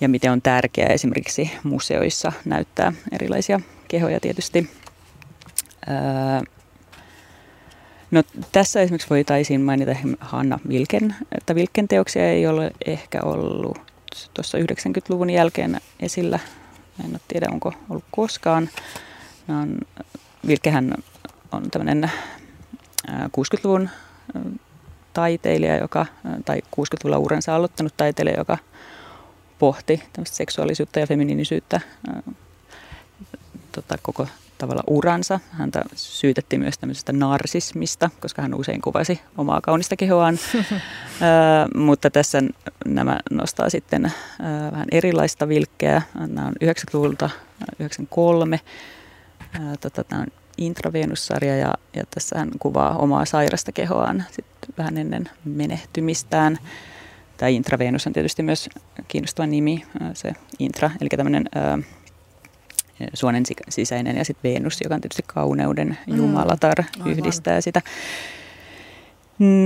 ja 0.00 0.08
miten 0.08 0.32
on 0.32 0.42
tärkeää 0.42 0.92
esimerkiksi 0.92 1.50
museoissa 1.62 2.32
näyttää 2.44 2.92
erilaisia 3.12 3.60
kehoja 3.88 4.20
tietysti. 4.20 4.70
Ää, 5.86 6.42
No 8.12 8.22
tässä 8.52 8.80
esimerkiksi 8.80 9.10
voitaisiin 9.10 9.60
mainita 9.60 9.96
Hanna 10.20 10.58
Vilken, 10.68 11.14
että 11.38 11.54
Vilken 11.54 11.88
teoksia 11.88 12.30
ei 12.30 12.46
ole 12.46 12.70
ehkä 12.86 13.20
ollut 13.22 13.78
tuossa 14.34 14.58
90-luvun 14.58 15.30
jälkeen 15.30 15.80
esillä. 16.00 16.38
En 17.04 17.10
ole 17.10 17.20
tiedä, 17.28 17.46
onko 17.52 17.72
ollut 17.88 18.04
koskaan. 18.10 18.70
On, 19.48 19.78
Vilkehän 20.46 20.94
on 21.52 21.70
tämmöinen 21.70 22.10
ää, 23.08 23.26
60-luvun 23.26 23.82
ää, 23.82 24.11
taiteilija, 25.12 25.76
joka, 25.76 26.06
tai 26.44 26.58
60-luvulla 26.58 27.18
uransa 27.18 27.54
aloittanut 27.54 27.96
taiteilija, 27.96 28.38
joka 28.38 28.58
pohti 29.58 30.02
seksuaalisuutta 30.24 31.00
ja 31.00 31.06
feminiinisyyttä 31.06 31.80
ää, 32.08 32.22
tota, 33.72 33.98
koko 34.02 34.26
tavalla 34.58 34.82
uransa. 34.86 35.40
Häntä 35.50 35.82
syytettiin 35.94 36.60
myös 36.60 36.78
tämmöisestä 36.78 37.12
narsismista, 37.12 38.10
koska 38.20 38.42
hän 38.42 38.54
usein 38.54 38.80
kuvasi 38.80 39.20
omaa 39.38 39.60
kaunista 39.60 39.96
kehoaan. 39.96 40.38
Ö, 40.54 40.58
mutta 41.86 42.10
tässä 42.10 42.42
nämä 42.86 43.20
nostaa 43.30 43.70
sitten 43.70 44.04
ö, 44.06 44.10
vähän 44.72 44.88
erilaista 44.92 45.48
vilkkeä. 45.48 46.02
Nämä 46.14 46.46
on 46.46 46.52
90-luvulta 46.64 47.30
93. 47.78 48.60
Ö, 49.54 49.58
tota, 49.80 50.04
tämä 50.04 50.22
on 50.22 50.28
Intravenus-sarja 50.58 51.56
ja, 51.56 51.74
ja 51.96 52.02
tässä 52.14 52.38
hän 52.38 52.50
kuvaa 52.58 52.96
omaa 52.96 53.24
sairasta 53.24 53.72
kehoaan 53.72 54.24
sitten 54.30 54.74
vähän 54.78 54.98
ennen 54.98 55.30
menehtymistään. 55.44 56.58
Tämä 57.36 57.48
Intravenus 57.48 58.06
on 58.06 58.12
tietysti 58.12 58.42
myös 58.42 58.68
kiinnostava 59.08 59.46
nimi, 59.46 59.84
se 60.14 60.32
Intra, 60.58 60.90
eli 61.00 61.08
tämmöinen 61.16 61.44
suonen 63.14 63.46
si- 63.46 63.54
sisäinen 63.68 64.16
ja 64.16 64.24
sitten 64.24 64.52
Venus, 64.52 64.80
joka 64.84 64.94
on 64.94 65.00
tietysti 65.00 65.22
kauneuden 65.26 65.98
Mm, 66.06 66.16
jumalatar, 66.16 66.74
aivan. 67.00 67.10
yhdistää 67.12 67.60
sitä. 67.60 67.82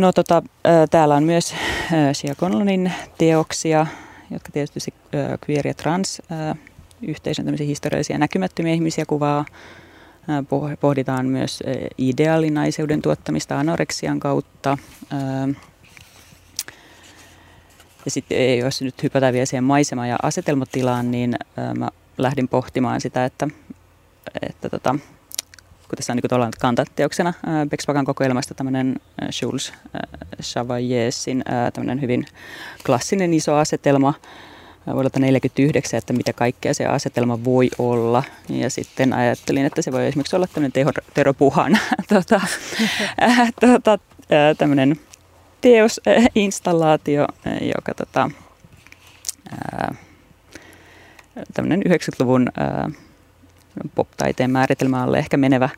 No 0.01 0.13
tota, 0.13 0.43
täällä 0.91 1.15
on 1.15 1.25
myös 1.25 1.55
Conlonin 2.37 2.93
teoksia, 3.19 3.87
jotka 4.31 4.53
tietysti 4.53 4.95
queer 5.49 5.67
ja 5.67 5.75
trans 5.75 6.23
ö, 6.31 6.55
yhteisön 7.03 7.45
tämmöisiä 7.45 7.67
historiallisia 7.67 8.19
näkymättömiä 8.19 8.75
ihmisiä 8.75 9.05
kuvaa. 9.07 9.45
Pohditaan 10.81 11.27
myös 11.27 11.63
ideaalinaiseuden 11.99 13.03
tuottamista 13.03 13.59
anoreksian 13.59 14.21
kautta. 14.21 14.79
Ja 18.05 18.11
sitten 18.11 18.59
jos 18.59 18.83
nyt 18.83 19.03
hypätään 19.03 19.33
vielä 19.33 19.47
siihen 19.47 19.65
maisema- 19.65 20.07
ja 20.07 20.17
asetelmatilaan, 20.23 21.11
niin 21.11 21.37
mä 21.79 21.89
lähdin 22.19 22.49
pohtimaan 22.49 23.01
sitä, 23.01 23.25
että, 23.25 23.49
että 24.43 24.69
tota, 24.69 24.91
kun 25.89 25.97
tässä 25.97 26.13
on 26.13 26.17
niin 26.17 26.29
kuin 26.29 26.51
kantateoksena 26.61 27.33
Bexpakan 27.71 28.05
kokoelmasta 28.05 28.55
tämmöinen 28.55 28.97
Jules 29.43 29.73
Chavaillesin 30.43 31.45
tämmöinen 31.75 32.01
hyvin 32.01 32.27
klassinen 32.87 33.35
iso 33.35 33.55
asetelma 33.55 34.15
vuodelta 34.95 35.19
1949, 35.21 35.99
että 35.99 36.13
mitä 36.13 36.33
kaikkea 36.33 36.75
se 36.75 36.87
asetelma 36.87 37.45
voi 37.45 37.71
olla. 37.79 38.23
Ja 38.49 38.71
sitten 38.71 39.13
ajattelin, 39.13 39.67
että 39.67 39.83
se 39.83 39.93
voi 39.93 40.07
esimerkiksi 40.07 40.37
olla 40.37 40.47
tämmöinen 40.47 40.73
Tero 41.15 41.35
Puhan 41.35 41.79
tota, 42.15 42.41
tota, 43.61 43.99
tämmöinen 44.59 44.97
teosinstallaatio, 45.61 47.27
joka 47.77 47.95
tota, 47.95 48.31
tämmöinen 51.55 51.83
90-luvun 51.83 52.49
pop-taiteen 53.95 54.51
määritelmä 54.51 55.03
alle 55.03 55.19
ehkä 55.19 55.37
menevä, 55.37 55.69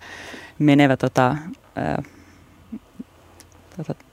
menevä 0.59 0.97
tota, 0.97 1.37
ää, 1.77 2.03
tota, 3.77 4.08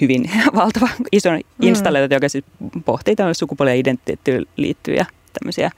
hyvin 0.00 0.30
valtava 0.54 0.88
iso 1.12 1.30
mm. 1.30 1.40
installaatio, 1.60 2.16
joka 2.16 2.28
siis 2.28 2.44
pohtii 2.84 3.14
sukupuoli- 3.32 3.70
ja 3.70 3.74
identiteettiin 3.74 4.46
liittyviä 4.56 5.06
tämmöisiä 5.40 5.70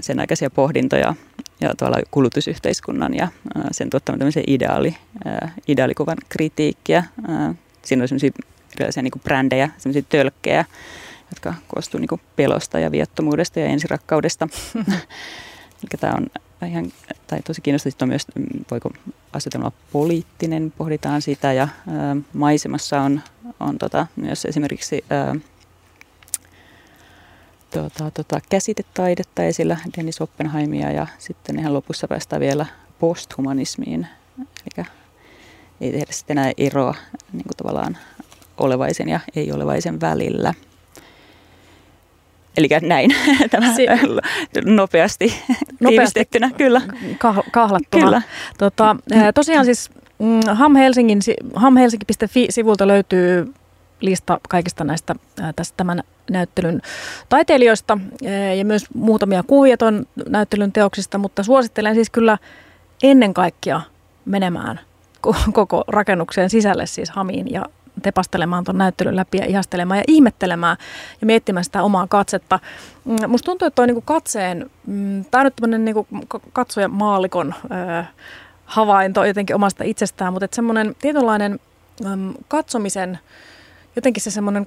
sen 0.00 0.20
aikaisia 0.20 0.50
pohdintoja 0.50 1.14
ja 1.60 1.74
tuolla 1.78 1.98
kulutusyhteiskunnan 2.10 3.14
ja 3.14 3.28
sen 3.70 3.90
tuottaman 3.90 4.18
tämmöisen 4.18 4.44
ideaali, 4.46 4.96
ideaalikuvan 5.68 6.16
kritiikkiä. 6.28 7.04
Siinä 7.82 8.02
on 8.02 8.08
semmoisia 8.08 8.30
erilaisia 8.76 9.02
niin 9.02 9.20
brändejä, 9.24 9.68
semmoisia 9.78 10.02
tölkkejä, 10.08 10.64
jotka 11.30 11.54
koostuu 11.68 12.00
niin 12.00 12.20
pelosta 12.36 12.78
ja 12.78 12.92
viattomuudesta 12.92 13.60
ja 13.60 13.66
ensirakkaudesta. 13.66 14.48
mikä 15.82 15.96
tämä 16.00 16.14
on 16.14 16.26
ihan, 16.66 16.92
tai 17.26 17.40
tosi 17.42 17.60
kiinnostavaa 17.60 17.96
on 18.02 18.08
myös, 18.08 18.26
mm, 18.34 18.64
voiko 18.70 18.90
asetelma 19.32 19.72
poliittinen, 19.92 20.72
pohditaan 20.78 21.22
sitä 21.22 21.52
ja 21.52 21.68
ää, 21.88 22.16
maisemassa 22.32 23.00
on, 23.00 23.20
on 23.60 23.78
tota, 23.78 24.06
myös 24.16 24.44
esimerkiksi 24.44 25.04
ää, 25.10 25.36
tota, 27.70 28.10
tota, 28.10 28.40
käsitetaidetta 28.48 29.42
esillä, 29.42 29.76
Dennis 29.96 30.20
Oppenheimia 30.20 30.92
ja 30.92 31.06
sitten 31.18 31.58
ihan 31.58 31.74
lopussa 31.74 32.08
päästään 32.08 32.40
vielä 32.40 32.66
posthumanismiin, 32.98 34.06
eli 34.38 34.86
ei 35.80 35.92
tehdä 35.92 36.12
sitten 36.12 36.38
enää 36.38 36.52
eroa 36.56 36.94
niin 37.32 37.44
kuin 37.44 37.56
tavallaan 37.56 37.98
olevaisen 38.56 39.08
ja 39.08 39.20
ei-olevaisen 39.36 40.00
välillä. 40.00 40.54
Eli 42.58 42.68
näin 42.82 43.10
tämä 43.50 43.74
si- 43.74 43.86
nopeasti, 44.64 45.34
tiivistettynä, 45.88 46.50
kyllä. 46.56 46.80
Kah- 47.12 47.50
kahlattuna. 47.50 48.04
Kyllä. 48.04 48.22
Tota, 48.58 48.96
tosiaan 49.34 49.64
siis 49.64 49.90
mm, 50.18 50.40
Ham, 50.52 50.76
Helsingin, 50.76 51.18
hamhelsinki.fi-sivulta 51.54 52.86
löytyy 52.86 53.54
lista 54.00 54.40
kaikista 54.48 54.84
näistä 54.84 55.14
tästä 55.56 55.76
tämän 55.76 56.02
näyttelyn 56.30 56.82
taiteilijoista 57.28 57.98
ja 58.58 58.64
myös 58.64 58.84
muutamia 58.94 59.42
kuvia 59.42 59.76
tuon 59.76 60.06
näyttelyn 60.28 60.72
teoksista, 60.72 61.18
mutta 61.18 61.42
suosittelen 61.42 61.94
siis 61.94 62.10
kyllä 62.10 62.38
ennen 63.02 63.34
kaikkea 63.34 63.80
menemään 64.24 64.80
koko 65.52 65.84
rakennukseen 65.88 66.50
sisälle 66.50 66.86
siis 66.86 67.10
Hamiin 67.10 67.52
ja 67.52 67.64
tepastelemaan 68.02 68.64
tuon 68.64 68.78
näyttelyn 68.78 69.16
läpi 69.16 69.38
ja 69.38 69.46
ihastelemaan 69.46 69.98
ja 69.98 70.04
ihmettelemään 70.08 70.76
ja 71.20 71.26
miettimään 71.26 71.64
sitä 71.64 71.82
omaa 71.82 72.06
katsetta. 72.06 72.60
Mm, 73.04 73.30
musta 73.30 73.46
tuntuu, 73.46 73.66
että 73.66 73.76
tuo 73.76 73.86
niinku 73.86 74.02
katseen, 74.02 74.70
mm, 74.86 75.24
tämä 75.24 75.40
on 75.40 75.44
nyt 75.44 75.56
tämmöinen 75.56 75.84
niinku 75.84 76.06
katsoja 76.52 76.88
maalikon 76.88 77.54
havainto 78.64 79.24
jotenkin 79.24 79.56
omasta 79.56 79.84
itsestään, 79.84 80.32
mutta 80.32 80.48
semmoinen 80.52 80.94
tietynlainen 80.98 81.60
äm, 82.06 82.34
katsomisen, 82.48 83.18
jotenkin 83.96 84.22
se 84.22 84.30
semmoinen, 84.30 84.66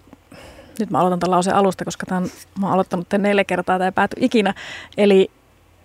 nyt 0.80 0.90
mä 0.90 1.00
aloitan 1.00 1.20
tämän 1.20 1.32
lauseen 1.32 1.56
alusta, 1.56 1.86
koska 1.86 2.06
tämän, 2.06 2.24
mä 2.60 2.66
oon 2.66 2.74
aloittanut 2.74 3.10
tämän 3.10 3.22
neljä 3.22 3.44
kertaa, 3.44 3.78
tämä 3.78 3.88
ei 3.88 3.92
pääty 3.92 4.16
ikinä. 4.20 4.54
Eli 4.98 5.32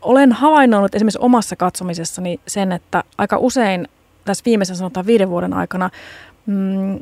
olen 0.03 0.33
havainnoinut 0.33 0.95
esimerkiksi 0.95 1.19
omassa 1.23 1.57
katsomisessani 1.57 2.41
sen, 2.47 2.73
että 2.73 3.05
aika 3.19 3.39
usein 3.39 3.89
tässä 4.25 4.43
viimeisen 4.47 4.77
sanotaan 4.77 5.07
viiden 5.07 5.31
vuoden 5.31 5.55
aikana 5.55 5.91
mm, 6.47 7.01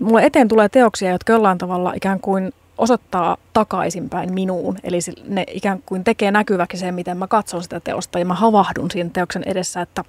mulle 0.00 0.22
eteen 0.22 0.48
tulee 0.48 0.68
teoksia, 0.68 1.10
jotka 1.10 1.32
jollain 1.32 1.58
tavalla 1.58 1.92
ikään 1.92 2.20
kuin 2.20 2.52
osoittaa 2.78 3.36
takaisinpäin 3.52 4.34
minuun. 4.34 4.78
Eli 4.82 4.98
ne 5.28 5.44
ikään 5.50 5.82
kuin 5.86 6.04
tekee 6.04 6.30
näkyväksi 6.30 6.76
sen, 6.76 6.94
miten 6.94 7.16
mä 7.16 7.26
katson 7.26 7.62
sitä 7.62 7.80
teosta 7.80 8.18
ja 8.18 8.24
mä 8.24 8.34
havahdun 8.34 8.90
siinä 8.90 9.10
teoksen 9.12 9.42
edessä, 9.46 9.80
että 9.80 10.04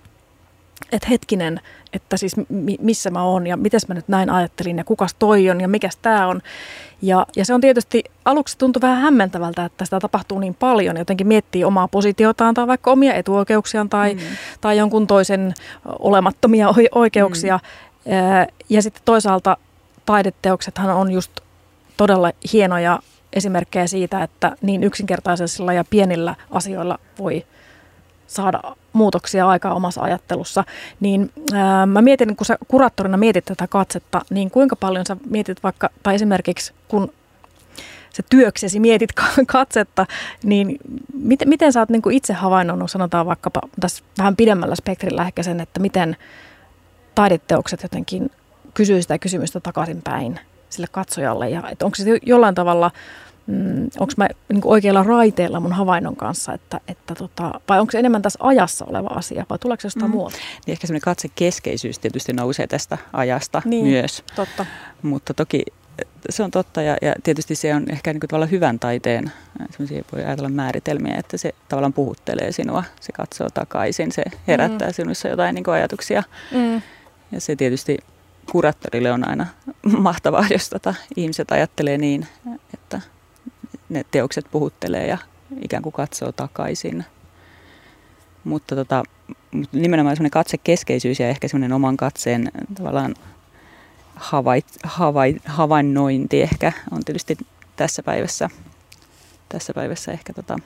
että 0.92 1.08
hetkinen, 1.10 1.62
että 1.94 2.18
siis 2.18 2.36
missä 2.80 3.10
mä 3.10 3.24
oon 3.24 3.48
ja 3.48 3.58
miten 3.58 3.80
mä 3.88 3.96
nyt 3.96 4.08
näin 4.08 4.30
ajattelin 4.30 4.78
ja 4.78 4.84
kukas 4.84 5.14
toi 5.20 5.50
on 5.50 5.62
ja 5.62 5.68
mikäs 5.68 5.98
tää 5.98 6.28
on. 6.28 6.42
Ja, 7.02 7.26
ja 7.36 7.46
se 7.46 7.54
on 7.54 7.62
tietysti, 7.62 8.04
aluksi 8.26 8.58
tuntuu 8.58 8.82
vähän 8.82 9.02
hämmentävältä, 9.02 9.66
että 9.66 9.86
sitä 9.86 10.00
tapahtuu 10.00 10.40
niin 10.40 10.56
paljon. 10.56 10.98
Jotenkin 10.98 11.28
miettii 11.28 11.64
omaa 11.64 11.88
positiotaan 11.88 12.54
tai 12.54 12.68
vaikka 12.68 12.92
omia 12.92 13.14
etuoikeuksiaan 13.14 13.90
tai, 13.90 14.14
mm. 14.14 14.22
tai 14.62 14.78
jonkun 14.78 15.08
toisen 15.08 15.54
olemattomia 16.00 16.70
oikeuksia. 16.92 17.60
Mm. 18.06 18.12
Ja 18.70 18.82
sitten 18.82 19.02
toisaalta 19.06 19.58
taideteoksethan 20.06 20.90
on 20.90 21.12
just 21.12 21.32
todella 21.98 22.32
hienoja 22.54 23.00
esimerkkejä 23.34 23.88
siitä, 23.88 24.24
että 24.24 24.56
niin 24.62 24.84
yksinkertaisilla 24.84 25.74
ja 25.74 25.84
pienillä 25.90 26.36
asioilla 26.52 27.00
voi 27.20 27.46
saada 28.28 28.62
muutoksia 28.94 29.48
aikaa 29.48 29.74
omassa 29.74 30.02
ajattelussa, 30.02 30.64
niin 31.00 31.32
ää, 31.54 31.86
mä 31.86 32.02
mietin, 32.02 32.36
kun 32.36 32.46
sä 32.46 32.58
kuraattorina 32.68 33.18
mietit 33.18 33.46
tätä 33.46 33.68
katsetta, 33.68 34.22
niin 34.30 34.52
kuinka 34.52 34.76
paljon 34.76 35.06
sä 35.06 35.18
mietit 35.30 35.64
vaikka, 35.64 35.90
tai 36.04 36.16
esimerkiksi 36.16 36.74
kun 36.88 37.14
sä 38.14 38.24
työksesi 38.30 38.80
mietit 38.80 39.10
katsetta, 39.48 40.06
niin 40.44 40.78
miten, 41.14 41.50
miten 41.50 41.74
sä 41.74 41.80
oot 41.80 41.90
niin 41.90 42.12
itse 42.12 42.34
havainnut, 42.34 42.92
sanotaan 42.92 43.26
vaikkapa 43.26 43.62
tässä 43.80 44.04
vähän 44.18 44.36
pidemmällä 44.36 44.76
spektrillä 44.76 45.26
ehkä 45.26 45.44
sen, 45.44 45.60
että 45.60 45.80
miten 45.80 46.18
taideteokset 47.16 47.84
jotenkin 47.84 48.32
kysyy 48.76 49.02
sitä 49.02 49.20
kysymystä 49.20 49.60
takaisinpäin 49.60 50.40
sille 50.70 50.88
katsojalle 50.92 51.50
ja 51.50 51.64
että 51.72 51.86
onko 51.86 51.96
se 51.96 52.20
jollain 52.24 52.56
tavalla 52.56 52.92
mm, 53.48 53.84
onko 54.00 54.14
mä 54.18 54.28
niin 54.50 54.62
oikealla 54.64 55.04
raiteella 55.04 55.60
mun 55.60 55.74
havainnon 55.74 56.16
kanssa, 56.16 56.54
että, 56.54 56.80
että 56.88 57.16
tota, 57.16 57.52
vai 57.70 57.80
onko 57.80 57.92
se 57.92 58.00
enemmän 58.00 58.22
tässä 58.22 58.40
ajassa 58.44 58.86
oleva 58.90 59.08
asia, 59.08 59.46
vai 59.50 59.60
tuleeko 59.60 59.82
se 59.82 59.86
jostain 59.86 60.12
mm. 60.12 60.16
muuta? 60.16 60.38
Niin 60.66 60.72
ehkä 60.72 60.88
semmoinen 60.88 61.06
katsekeskeisyys 61.06 62.00
tietysti 62.00 62.34
nousee 62.34 62.68
tästä 62.68 62.98
ajasta 63.14 63.62
niin, 63.66 63.86
myös. 63.86 64.24
totta. 64.36 64.66
Mutta 65.02 65.34
toki 65.34 65.64
se 66.30 66.44
on 66.44 66.52
totta 66.52 66.82
ja, 66.82 66.98
ja 67.02 67.16
tietysti 67.24 67.56
se 67.56 67.76
on 67.76 67.86
ehkä 67.90 68.14
niin 68.14 68.20
kuin 68.20 68.28
tavallaan 68.28 68.52
hyvän 68.52 68.80
taiteen, 68.80 69.32
semmoisia 69.72 70.04
voi 70.12 70.24
ajatella 70.24 70.50
määritelmiä, 70.50 71.16
että 71.18 71.38
se 71.38 71.56
tavallaan 71.70 71.94
puhuttelee 71.94 72.52
sinua, 72.52 72.84
se 73.02 73.12
katsoo 73.12 73.50
takaisin, 73.50 74.12
se 74.12 74.24
herättää 74.48 74.88
mm. 74.88 74.94
sinussa 74.94 75.28
jotain 75.28 75.56
niin 75.56 75.64
kuin 75.64 75.76
ajatuksia. 75.76 76.24
Mm. 76.52 76.82
Ja 77.32 77.42
se 77.42 77.56
tietysti 77.56 77.98
kuraattorille 78.52 79.12
on 79.12 79.30
aina 79.30 79.48
mahtavaa, 79.98 80.46
jos 80.52 80.70
tota, 80.70 80.94
ihmiset 81.16 81.52
ajattelee 81.52 81.98
niin, 81.98 82.28
että 82.74 83.02
ne 83.90 84.06
teokset 84.12 84.46
puhuttelee 84.52 85.08
ja 85.08 85.18
ikään 85.62 85.84
kuin 85.84 85.94
katsoo 85.94 86.32
takaisin. 86.32 87.06
Mutta 88.44 88.76
tota, 88.76 89.04
nimenomaan 89.72 90.16
semmoinen 90.16 90.32
katsekeskeisyys 90.32 91.20
ja 91.20 91.30
ehkä 91.30 91.48
semmoinen 91.48 91.74
oman 91.74 91.98
katseen 91.98 92.52
tavallaan 92.76 93.16
havait, 94.16 94.66
havait, 94.84 95.42
havainnointi 95.46 96.42
ehkä 96.42 96.72
on 96.92 97.06
tietysti 97.06 97.38
tässä 97.76 98.04
päivässä, 98.04 98.50
tässä 99.50 99.74
päivässä 99.74 100.12
ehkä 100.12 100.34
tota, 100.34 100.60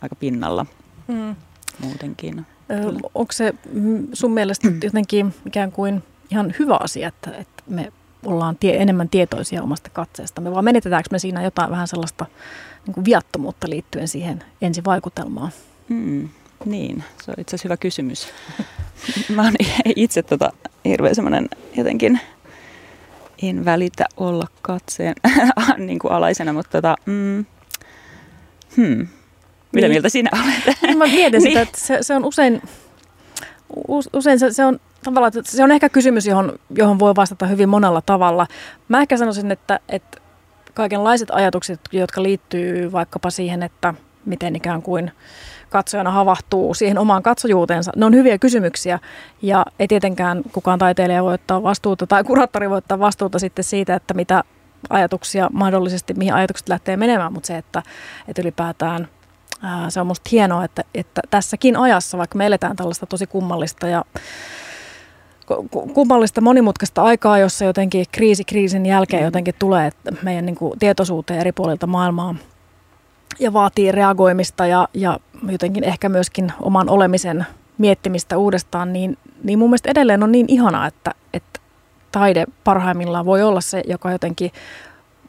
aika 0.00 0.14
pinnalla 0.16 0.66
mm. 1.08 1.36
muutenkin. 1.80 2.46
Ö, 2.70 2.74
onko 3.14 3.32
se 3.32 3.54
sun 4.12 4.32
mielestä 4.32 4.68
jotenkin 4.84 5.34
ikään 5.46 5.72
kuin 5.72 6.02
ihan 6.34 6.54
hyvä 6.58 6.76
asia, 6.80 7.08
että, 7.08 7.30
että 7.30 7.62
me 7.66 7.92
ollaan 8.24 8.56
tie, 8.56 8.82
enemmän 8.82 9.08
tietoisia 9.08 9.62
omasta 9.62 9.90
katseestamme, 9.90 10.50
vaan 10.50 10.64
menetetäänkö 10.64 11.08
me 11.10 11.18
siinä 11.18 11.42
jotain 11.42 11.70
vähän 11.70 11.88
sellaista 11.88 12.26
niin 12.86 12.94
kuin 12.94 13.04
viattomuutta 13.04 13.70
liittyen 13.70 14.08
siihen 14.08 14.44
ensivaikutelmaan? 14.62 15.50
Hmm, 15.88 16.28
niin, 16.64 17.04
se 17.24 17.30
on 17.30 17.34
itse 17.38 17.56
asiassa 17.56 17.66
hyvä 17.68 17.76
kysymys. 17.76 18.28
Mä 19.34 19.42
oon 19.42 19.54
itse 19.96 20.22
tota, 20.22 20.52
hirveän 20.84 21.14
semmoinen 21.14 21.48
jotenkin, 21.76 22.20
en 23.42 23.64
välitä 23.64 24.04
olla 24.16 24.46
katseen 24.62 25.14
niin 25.78 25.98
kuin 25.98 26.12
alaisena, 26.12 26.52
mutta 26.52 26.70
tota, 26.70 26.96
mm, 27.06 27.44
hmm, 28.76 29.06
mitä 29.72 29.86
niin. 29.86 29.90
mieltä 29.90 30.08
sinä 30.08 30.30
olet? 30.32 30.76
Niin 30.82 30.98
mä 30.98 31.06
mietin 31.06 31.40
sitä, 31.40 31.54
niin. 31.54 31.68
että 31.68 31.80
se, 31.80 31.98
se 32.00 32.14
on 32.14 32.24
usein, 32.24 32.62
usein 34.12 34.38
se, 34.38 34.52
se 34.52 34.64
on 34.64 34.80
tavallaan, 35.04 35.32
se 35.44 35.64
on 35.64 35.72
ehkä 35.72 35.88
kysymys, 35.88 36.26
johon, 36.26 36.52
johon 36.70 36.98
voi 36.98 37.14
vastata 37.16 37.46
hyvin 37.46 37.68
monella 37.68 38.02
tavalla. 38.06 38.46
Mä 38.88 39.00
ehkä 39.00 39.16
sanoisin, 39.16 39.50
että, 39.50 39.80
että 39.88 40.18
kaikenlaiset 40.74 41.28
ajatukset, 41.32 41.80
jotka 41.92 42.22
liittyy 42.22 42.92
vaikkapa 42.92 43.30
siihen, 43.30 43.62
että 43.62 43.94
miten 44.24 44.56
ikään 44.56 44.82
kuin 44.82 45.12
katsojana 45.70 46.10
havahtuu 46.10 46.74
siihen 46.74 46.98
omaan 46.98 47.22
katsojuuteensa. 47.22 47.92
Ne 47.96 48.06
on 48.06 48.14
hyviä 48.14 48.38
kysymyksiä 48.38 48.98
ja 49.42 49.66
ei 49.78 49.88
tietenkään 49.88 50.42
kukaan 50.52 50.78
taiteilija 50.78 51.24
voi 51.24 51.34
ottaa 51.34 51.62
vastuuta 51.62 52.06
tai 52.06 52.24
kuraattori 52.24 52.70
voi 52.70 52.78
ottaa 52.78 52.98
vastuuta 52.98 53.38
sitten 53.38 53.64
siitä, 53.64 53.94
että 53.94 54.14
mitä 54.14 54.44
ajatuksia 54.90 55.48
mahdollisesti, 55.52 56.14
mihin 56.14 56.34
ajatukset 56.34 56.68
lähtee 56.68 56.96
menemään, 56.96 57.32
mutta 57.32 57.46
se, 57.46 57.56
että, 57.56 57.82
että 58.28 58.42
ylipäätään 58.42 59.08
ää, 59.62 59.90
se 59.90 60.00
on 60.00 60.06
musta 60.06 60.28
hienoa, 60.32 60.64
että, 60.64 60.84
että 60.94 61.22
tässäkin 61.30 61.76
ajassa, 61.76 62.18
vaikka 62.18 62.38
me 62.38 62.46
eletään 62.46 62.76
tällaista 62.76 63.06
tosi 63.06 63.26
kummallista 63.26 63.86
ja 63.86 64.04
kummallista 65.94 66.40
monimutkaista 66.40 67.02
aikaa, 67.02 67.38
jossa 67.38 67.64
jotenkin 67.64 68.06
kriisi 68.12 68.44
kriisin 68.44 68.86
jälkeen 68.86 69.22
mm. 69.22 69.24
jotenkin 69.24 69.54
tulee 69.58 69.90
meidän 70.22 70.46
niin 70.46 70.56
kuin, 70.56 70.78
tietoisuuteen 70.78 71.40
eri 71.40 71.52
puolilta 71.52 71.86
maailmaa 71.86 72.34
ja 73.38 73.52
vaatii 73.52 73.92
reagoimista 73.92 74.66
ja, 74.66 74.88
ja 74.94 75.20
jotenkin 75.48 75.84
ehkä 75.84 76.08
myöskin 76.08 76.52
oman 76.60 76.88
olemisen 76.88 77.46
miettimistä 77.78 78.38
uudestaan, 78.38 78.92
niin, 78.92 79.18
niin 79.42 79.58
mun 79.58 79.70
mielestä 79.70 79.90
edelleen 79.90 80.22
on 80.22 80.32
niin 80.32 80.46
ihanaa, 80.48 80.86
että, 80.86 81.14
että 81.32 81.60
taide 82.12 82.44
parhaimmillaan 82.64 83.26
voi 83.26 83.42
olla 83.42 83.60
se, 83.60 83.82
joka 83.86 84.12
jotenkin 84.12 84.50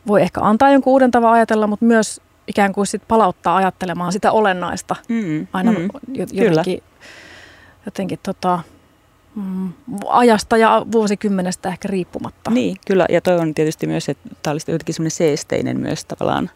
voi 0.08 0.22
ehkä 0.22 0.42
antaa 0.42 0.72
jonkun 0.72 0.94
uuden 0.94 1.12
tavan 1.12 1.34
ajatella, 1.34 1.68
mutta 1.68 1.86
myös 1.86 2.22
ikään 2.48 2.74
kuin 2.74 2.88
sit 2.88 3.02
palauttaa 3.08 3.56
ajattelemaan 3.56 4.12
sitä 4.12 4.32
olennaista 4.32 4.96
mm, 5.10 5.48
aina 5.54 5.72
mm, 5.72 5.90
jotenkin, 6.32 6.84
jotenkin 7.86 8.20
tota, 8.24 8.60
mm, 9.36 9.74
ajasta 10.08 10.58
ja 10.58 10.86
vuosikymmenestä 10.92 11.70
ehkä 11.70 11.88
riippumatta. 11.88 12.52
Niin, 12.52 12.78
kyllä. 12.88 13.06
Ja 13.10 13.22
toivon 13.22 13.54
tietysti 13.54 13.88
myös, 13.88 14.10
että 14.10 14.30
tämä 14.44 14.52
olisi 14.52 14.72
jotenkin 14.72 14.96
semmoinen 14.96 15.12
seesteinen 15.12 15.80
myös 15.80 16.06
tavallaan 16.06 16.50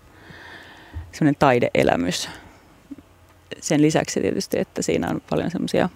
semmoinen 1.11 1.39
taideelämys. 1.39 2.29
Sen 3.59 3.81
lisäksi 3.81 4.21
tietysti, 4.21 4.59
että 4.59 4.81
siinä 4.81 5.09
on 5.09 5.21
paljon 5.29 5.51
semmoisia 5.51 5.89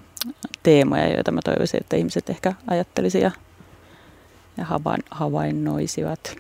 teemoja, 0.64 1.14
joita 1.14 1.32
mä 1.32 1.40
toivoisin, 1.44 1.82
että 1.82 1.96
ihmiset 1.96 2.30
ehkä 2.30 2.54
ajattelisi 2.68 3.22
ja, 3.22 3.32
ja 4.58 4.66
havainnoisivat. 5.12 6.36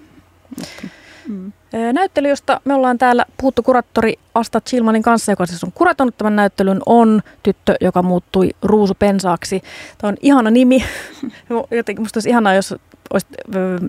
Mutta, 0.59 0.87
mm. 1.27 1.51
Näyttely, 1.93 2.29
josta 2.29 2.61
me 2.65 2.73
ollaan 2.73 2.97
täällä 2.97 3.25
puhuttu 3.37 3.63
kuraattori 3.63 4.19
Asta 4.35 4.61
Chilmanin 4.61 5.03
kanssa, 5.03 5.31
joka 5.31 5.45
siis 5.45 5.63
on 5.63 5.71
kuratonut 5.71 6.17
tämän 6.17 6.35
näyttelyn, 6.35 6.81
on 6.85 7.21
tyttö, 7.43 7.75
joka 7.81 8.01
muuttui 8.01 8.49
ruusupensaaksi. 8.61 9.63
Tämä 9.97 10.09
on 10.09 10.17
ihana 10.21 10.49
nimi. 10.49 10.83
Jotenkin 11.71 12.01
musta 12.01 12.17
olisi 12.17 12.29
ihanaa, 12.29 12.53
jos 12.53 12.75
olisi 13.13 13.27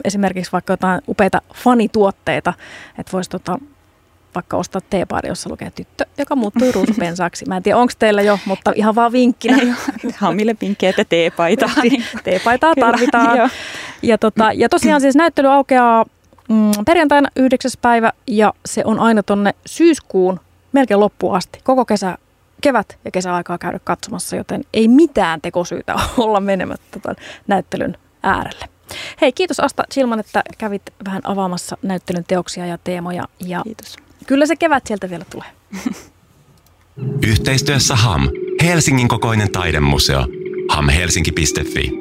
esimerkiksi 0.05 0.53
vaikka 0.53 0.73
jotain 0.73 1.01
upeita 1.09 1.43
fanituotteita, 1.55 2.53
että 2.99 3.13
voisi 3.13 3.31
tota, 3.31 3.59
vaikka 4.35 4.57
ostaa 4.57 4.81
teepaari, 4.91 5.29
jossa 5.29 5.51
lukee 5.51 5.71
tyttö, 5.71 6.07
joka 6.19 6.37
muuttui 6.37 6.73
ruusupensaaksi. 6.73 7.45
Mä 7.49 7.57
en 7.57 7.63
tiedä, 7.63 7.79
onko 7.79 7.93
teillä 7.99 8.23
jo, 8.23 8.39
mutta 8.47 8.73
ihan 8.77 8.95
vaan 8.95 9.13
vinkkinä. 9.13 9.77
Hamille 10.17 10.57
vinkkejä, 10.61 10.91
että 10.91 11.05
teepaitaa. 11.15 11.71
teepaitaa 12.25 12.75
tarvitaan. 12.81 13.37
ja, 13.37 13.49
ja, 14.03 14.19
tota, 14.19 14.53
ja 14.53 14.69
tosiaan 14.69 15.01
siis 15.01 15.17
näyttely 15.17 15.53
aukeaa 15.53 16.07
mm, 16.49 16.85
perjantaina 16.87 17.29
9. 17.37 17.71
päivä 17.83 18.13
ja 18.27 18.55
se 18.67 18.83
on 18.85 19.01
aina 19.01 19.23
tonne 19.23 19.55
syyskuun 19.67 20.41
melkein 20.73 21.01
loppuun 21.01 21.37
asti. 21.37 21.59
Koko 21.65 21.85
kesä, 21.85 22.19
kevät 22.61 22.99
ja 23.05 23.11
kesäaikaa 23.11 23.59
käydä 23.59 23.79
katsomassa, 23.85 24.37
joten 24.37 24.65
ei 24.75 24.89
mitään 24.89 25.41
tekosyytä 25.41 25.95
olla 26.19 26.41
menemättä 26.41 27.01
tämän 27.01 27.17
näyttelyn 27.47 27.99
äärelle. 28.23 28.69
Hei, 29.21 29.33
kiitos 29.33 29.61
Asta 29.61 29.85
Chilman, 29.93 30.21
että 30.21 30.43
kävit 30.59 30.83
vähän 31.05 31.23
avaamassa 31.25 31.77
näyttelyn 31.83 32.25
teoksia 32.29 32.67
ja 32.67 32.79
teemoja. 32.85 33.25
Ja 33.47 33.63
kiitos. 33.65 33.97
Kyllä 34.27 34.47
se 34.47 34.57
kevät 34.57 34.87
sieltä 34.87 35.11
vielä 35.11 35.25
tulee. 35.31 35.49
Yhteistyössä 37.31 37.97
HAM, 37.97 38.29
Helsingin 38.65 39.09
kokoinen 39.09 39.53
taidemuseo. 39.53 40.27
hamhelsinki.fi. 40.69 41.93